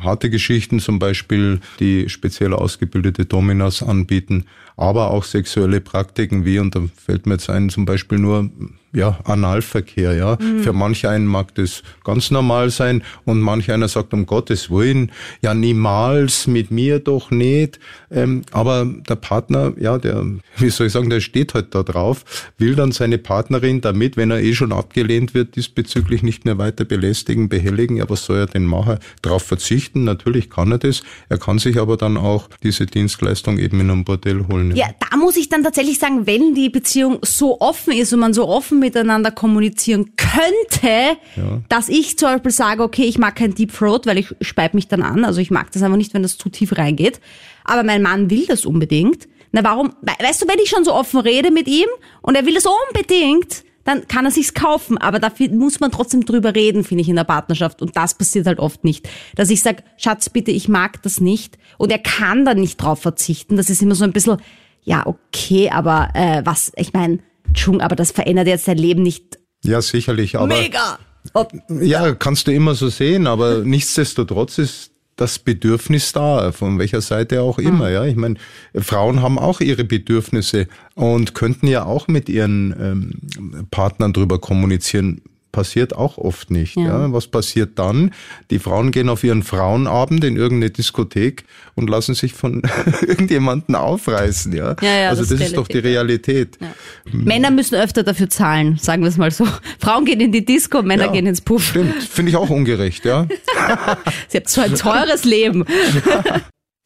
[0.02, 4.44] Harte Geschichten, zum Beispiel die speziell ausgebildete Dominas anbieten,
[4.76, 8.50] aber auch sexuelle Praktiken wie, und da fällt mir jetzt ein, zum Beispiel nur
[8.94, 10.38] ja, Analverkehr, ja.
[10.40, 10.62] Mhm.
[10.62, 15.10] Für manch einen mag das ganz normal sein und manch einer sagt, um Gottes Willen,
[15.42, 17.80] ja niemals, mit mir doch nicht.
[18.10, 20.24] Ähm, aber der Partner, ja, der,
[20.58, 22.24] wie soll ich sagen, der steht halt da drauf,
[22.56, 26.84] will dann seine Partnerin damit, wenn er eh schon abgelehnt wird, diesbezüglich nicht mehr weiter
[26.84, 27.96] belästigen, behelligen.
[27.96, 28.98] Ja, was soll er denn machen?
[29.22, 31.02] Darauf verzichten, natürlich kann er das.
[31.28, 34.74] Er kann sich aber dann auch diese Dienstleistung eben in einem Bordell holen.
[34.74, 38.34] Ja, da muss ich dann tatsächlich sagen, wenn die Beziehung so offen ist und man
[38.34, 41.60] so offen miteinander kommunizieren könnte, ja.
[41.68, 44.88] dass ich zum Beispiel sage, okay, ich mag kein Deep Throat, weil ich speib mich
[44.88, 45.24] dann an.
[45.24, 47.20] Also ich mag das einfach nicht, wenn das zu tief reingeht.
[47.64, 49.28] Aber mein Mann will das unbedingt.
[49.52, 51.88] Na warum, weißt du, wenn ich schon so offen rede mit ihm
[52.22, 54.98] und er will das unbedingt, dann kann er sich's kaufen.
[54.98, 57.82] Aber dafür muss man trotzdem drüber reden, finde ich, in der Partnerschaft.
[57.82, 59.08] Und das passiert halt oft nicht.
[59.36, 61.58] Dass ich sage, Schatz, bitte, ich mag das nicht.
[61.78, 63.56] Und er kann da nicht drauf verzichten.
[63.56, 64.38] Das ist immer so ein bisschen,
[64.82, 69.38] ja, okay, aber äh, was, ich meine, Entschuldigung, aber das verändert jetzt dein Leben nicht.
[69.64, 70.46] Ja, sicherlich, aber.
[70.46, 70.98] Mega!
[71.32, 77.00] Ob, ja, kannst du immer so sehen, aber nichtsdestotrotz ist das Bedürfnis da, von welcher
[77.00, 77.90] Seite auch immer.
[77.90, 78.36] Ja, ich meine,
[78.74, 85.20] Frauen haben auch ihre Bedürfnisse und könnten ja auch mit ihren ähm, Partnern drüber kommunizieren
[85.54, 86.76] passiert auch oft nicht.
[86.76, 87.06] Ja.
[87.06, 87.12] ja.
[87.12, 88.10] Was passiert dann?
[88.50, 91.44] Die Frauen gehen auf ihren Frauenabend in irgendeine Diskothek
[91.76, 92.62] und lassen sich von
[93.00, 94.52] irgendjemanden aufreißen.
[94.52, 96.58] Ja, ja, ja also das, das ist, doch die Realität.
[96.60, 96.74] Ja.
[97.12, 99.46] Männer müssen öfter dafür zahlen, sagen wir es mal so.
[99.78, 101.68] Frauen gehen in die Disco, Männer gehen ins Puff.
[101.68, 103.28] Stimmt, finde ich auch ungerecht, ja.
[104.28, 105.64] Sie haben so ein teures Leben.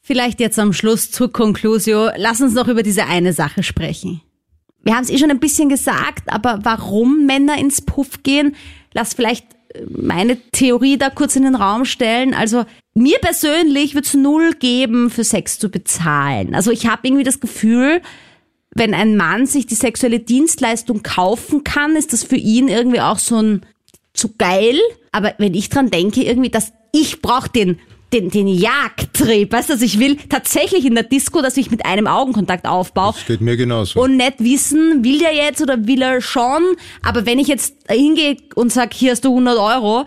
[0.03, 2.11] Vielleicht jetzt am Schluss zur Conclusio.
[2.17, 4.21] Lass uns noch über diese eine Sache sprechen.
[4.83, 8.57] Wir haben es eh schon ein bisschen gesagt, aber warum Männer ins Puff gehen?
[8.95, 12.35] Lass vielleicht äh, meine Theorie da kurz in den Raum stellen.
[12.35, 12.65] Also
[12.95, 16.55] mir persönlich wird es null geben, für Sex zu bezahlen.
[16.55, 18.01] Also ich habe irgendwie das Gefühl,
[18.75, 23.19] wenn ein Mann sich die sexuelle Dienstleistung kaufen kann, ist das für ihn irgendwie auch
[23.19, 23.67] so ein
[24.13, 24.79] zu geil.
[25.13, 27.79] Aber wenn ich dran denke, irgendwie, dass ich brauche den
[28.13, 29.53] den, den Jagdtrieb.
[29.53, 33.13] Weißt du, also ich will tatsächlich in der Disco, dass ich mit einem Augenkontakt aufbaue.
[33.13, 34.03] Das geht mir genauso.
[34.03, 36.63] Und nicht wissen, will der jetzt oder will er schon.
[37.03, 40.07] Aber wenn ich jetzt hingehe und sag, hier hast du 100 Euro,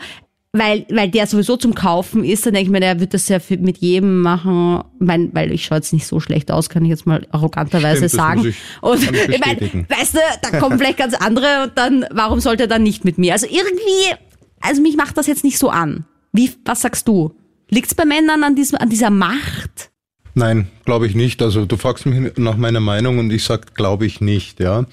[0.53, 3.39] weil, weil der sowieso zum Kaufen ist, dann denke ich mir, der wird das ja
[3.59, 7.05] mit jedem machen, mein, weil ich schaue jetzt nicht so schlecht aus, kann ich jetzt
[7.05, 8.45] mal arroganterweise Stimmt, sagen.
[8.45, 12.63] Ich, und ich meine, weißt du, da kommen vielleicht ganz andere und dann, warum sollte
[12.63, 13.31] er dann nicht mit mir?
[13.31, 14.13] Also irgendwie,
[14.59, 16.05] also mich macht das jetzt nicht so an.
[16.33, 17.33] Wie, was sagst du?
[17.73, 19.91] Liegt es bei Männern an, diesem, an dieser Macht?
[20.35, 21.41] Nein, glaube ich nicht.
[21.41, 24.85] Also du fragst mich nach meiner Meinung und ich sag, glaube ich nicht, ja.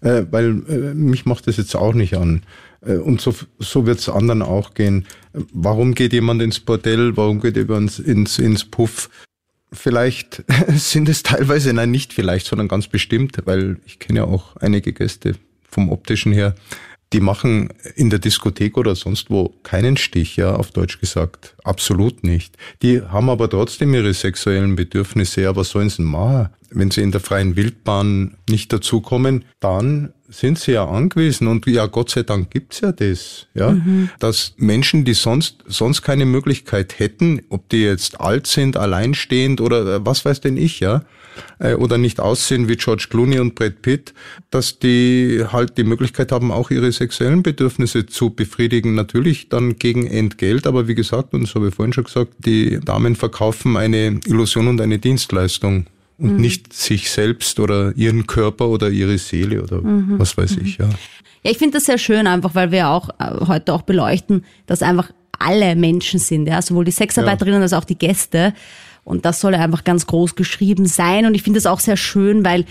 [0.00, 2.42] Äh, weil äh, mich macht das jetzt auch nicht an.
[2.86, 5.06] Äh, und so, so wird es anderen auch gehen.
[5.52, 7.16] Warum geht jemand ins Bordell?
[7.16, 9.10] Warum geht jemand ins, ins Puff?
[9.72, 14.56] Vielleicht sind es teilweise, nein, nicht vielleicht, sondern ganz bestimmt, weil ich kenne ja auch
[14.56, 15.34] einige Gäste
[15.68, 16.54] vom optischen her,
[17.12, 21.56] die machen in der Diskothek oder sonst wo keinen Stich, ja, auf Deutsch gesagt.
[21.64, 22.56] Absolut nicht.
[22.82, 25.54] Die haben aber trotzdem ihre sexuellen Bedürfnisse.
[25.56, 26.50] Was sollen sie machen?
[26.72, 31.86] Wenn sie in der freien Wildbahn nicht dazukommen, dann sind sie ja angewiesen und ja,
[31.86, 34.10] Gott sei Dank gibt's ja das, ja, mhm.
[34.20, 39.96] dass Menschen, die sonst, sonst keine Möglichkeit hätten, ob die jetzt alt sind, alleinstehend oder
[39.96, 41.02] äh, was weiß denn ich, ja,
[41.78, 44.14] oder nicht aussehen wie George Clooney und Brad Pitt,
[44.50, 48.94] dass die halt die Möglichkeit haben, auch ihre sexuellen Bedürfnisse zu befriedigen.
[48.94, 52.80] Natürlich dann gegen Entgelt, aber wie gesagt, und das habe ich vorhin schon gesagt, die
[52.80, 55.86] Damen verkaufen eine Illusion und eine Dienstleistung
[56.18, 56.40] und mhm.
[56.40, 60.18] nicht sich selbst oder ihren Körper oder ihre Seele oder mhm.
[60.18, 60.88] was weiß ich, ja.
[61.42, 64.82] Ja, ich finde das sehr schön einfach, weil wir auch äh, heute auch beleuchten, dass
[64.82, 67.62] einfach alle Menschen sind, ja, sowohl die Sexarbeiterinnen ja.
[67.62, 68.52] als auch die Gäste.
[69.04, 71.26] Und das soll einfach ganz groß geschrieben sein.
[71.26, 72.64] Und ich finde das auch sehr schön, weil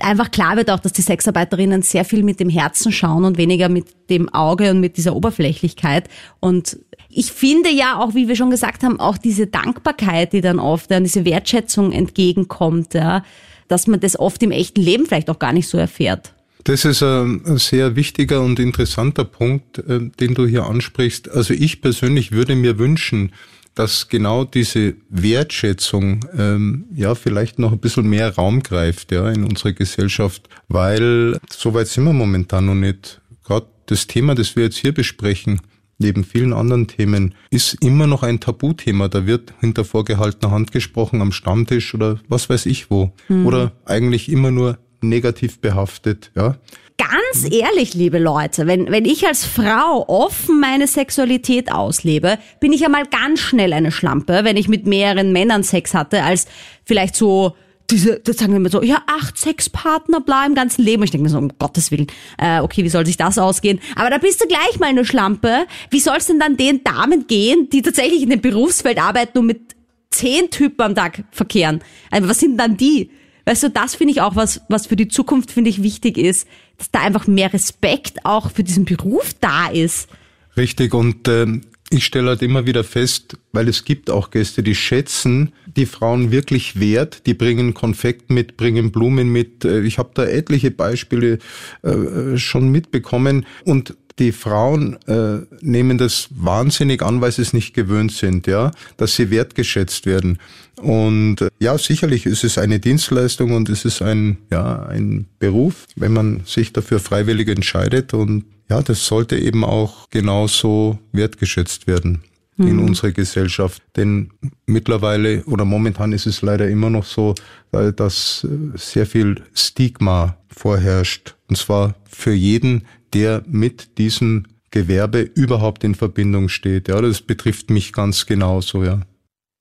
[0.00, 3.68] einfach klar wird auch, dass die Sexarbeiterinnen sehr viel mit dem Herzen schauen und weniger
[3.68, 6.08] mit dem Auge und mit dieser Oberflächlichkeit.
[6.40, 10.58] Und ich finde ja auch, wie wir schon gesagt haben, auch diese Dankbarkeit, die dann
[10.58, 13.22] oft, ja, diese Wertschätzung entgegenkommt, ja,
[13.68, 16.32] dass man das oft im echten Leben vielleicht auch gar nicht so erfährt.
[16.64, 21.30] Das ist ein sehr wichtiger und interessanter Punkt, äh, den du hier ansprichst.
[21.30, 23.32] Also ich persönlich würde mir wünschen,
[23.76, 29.44] dass genau diese Wertschätzung ähm, ja vielleicht noch ein bisschen mehr Raum greift ja in
[29.44, 33.20] unserer Gesellschaft, weil so weit sind wir momentan noch nicht.
[33.44, 35.60] Gerade das Thema, das wir jetzt hier besprechen,
[35.98, 39.08] neben vielen anderen Themen, ist immer noch ein Tabuthema.
[39.08, 43.12] Da wird hinter vorgehaltener Hand gesprochen am Stammtisch oder was weiß ich wo.
[43.28, 43.46] Mhm.
[43.46, 46.32] Oder eigentlich immer nur negativ behaftet.
[46.34, 46.56] Ja,
[46.98, 52.80] ganz ehrlich, liebe Leute, wenn, wenn ich als Frau offen meine Sexualität auslebe, bin ich
[52.80, 56.46] ja mal ganz schnell eine Schlampe, wenn ich mit mehreren Männern Sex hatte, als
[56.84, 57.54] vielleicht so
[57.90, 61.02] diese, das sagen wir immer so, ja, acht Sexpartner bla im ganzen Leben.
[61.04, 63.80] Ich denke mir so, um Gottes Willen, äh, okay, wie soll sich das ausgehen?
[63.94, 65.66] Aber da bist du gleich mal eine Schlampe.
[65.90, 69.46] Wie soll es denn dann den Damen gehen, die tatsächlich in dem Berufsfeld arbeiten und
[69.46, 69.76] mit
[70.10, 71.80] zehn Typen am Tag verkehren?
[72.10, 73.10] Also was sind dann die?
[73.46, 76.48] Weißt du, das finde ich auch was, was für die Zukunft, finde ich, wichtig ist,
[76.78, 80.08] dass da einfach mehr Respekt auch für diesen Beruf da ist.
[80.56, 81.46] Richtig, und äh,
[81.90, 86.32] ich stelle halt immer wieder fest, weil es gibt auch Gäste, die schätzen die Frauen
[86.32, 87.26] wirklich wert.
[87.26, 89.64] Die bringen Konfekt mit, bringen Blumen mit.
[89.64, 91.38] Äh, ich habe da etliche Beispiele
[91.82, 97.74] äh, schon mitbekommen und die Frauen äh, nehmen das wahnsinnig an, weil sie es nicht
[97.74, 100.38] gewöhnt sind, ja, dass sie wertgeschätzt werden.
[100.80, 105.86] Und äh, ja, sicherlich ist es eine Dienstleistung und es ist ein ja ein Beruf,
[105.96, 112.22] wenn man sich dafür freiwillig entscheidet und ja, das sollte eben auch genauso wertgeschätzt werden
[112.56, 112.68] mhm.
[112.68, 113.82] in unserer Gesellschaft.
[113.96, 114.30] Denn
[114.66, 117.34] mittlerweile oder momentan ist es leider immer noch so,
[117.70, 121.36] dass äh, sehr viel Stigma vorherrscht.
[121.48, 126.88] Und zwar für jeden, der mit diesem Gewerbe überhaupt in Verbindung steht.
[126.88, 129.00] Ja, das betrifft mich ganz genauso, ja.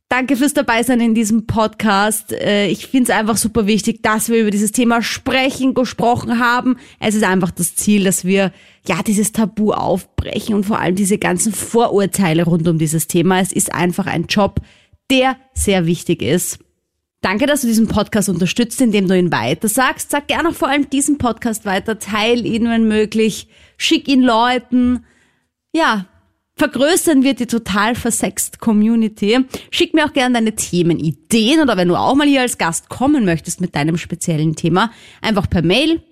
[0.10, 2.32] Danke fürs Dabeisein in diesem Podcast.
[2.32, 6.78] Äh, ich finde es einfach super wichtig, dass wir über dieses Thema sprechen, gesprochen haben.
[7.00, 8.54] Es ist einfach das Ziel, dass wir
[8.88, 13.42] ja dieses Tabu aufbrechen und vor allem diese ganzen Vorurteile rund um dieses Thema.
[13.42, 14.62] Es ist einfach ein Job,
[15.10, 16.60] der sehr wichtig ist.
[17.22, 20.12] Danke, dass du diesen Podcast unterstützt, indem du ihn weiter sagst.
[20.12, 23.48] Sag gerne auch vor allem diesen Podcast weiter, teil ihn, wenn möglich,
[23.78, 25.06] schick ihn Leuten.
[25.74, 26.06] Ja,
[26.56, 29.40] vergrößern wir die total versext Community.
[29.72, 33.26] Schick mir auch gerne deine Themenideen oder wenn du auch mal hier als Gast kommen
[33.26, 34.92] möchtest mit deinem speziellen Thema,
[35.22, 36.04] einfach per Mail.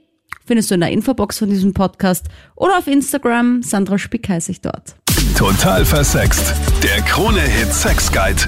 [0.46, 3.62] Findest du in der Infobox von diesem Podcast oder auf Instagram.
[3.64, 4.96] Sandra Spick heiße ich dort.
[5.38, 6.54] Total versext.
[6.84, 8.42] Der Krone-Hit Sex Guide.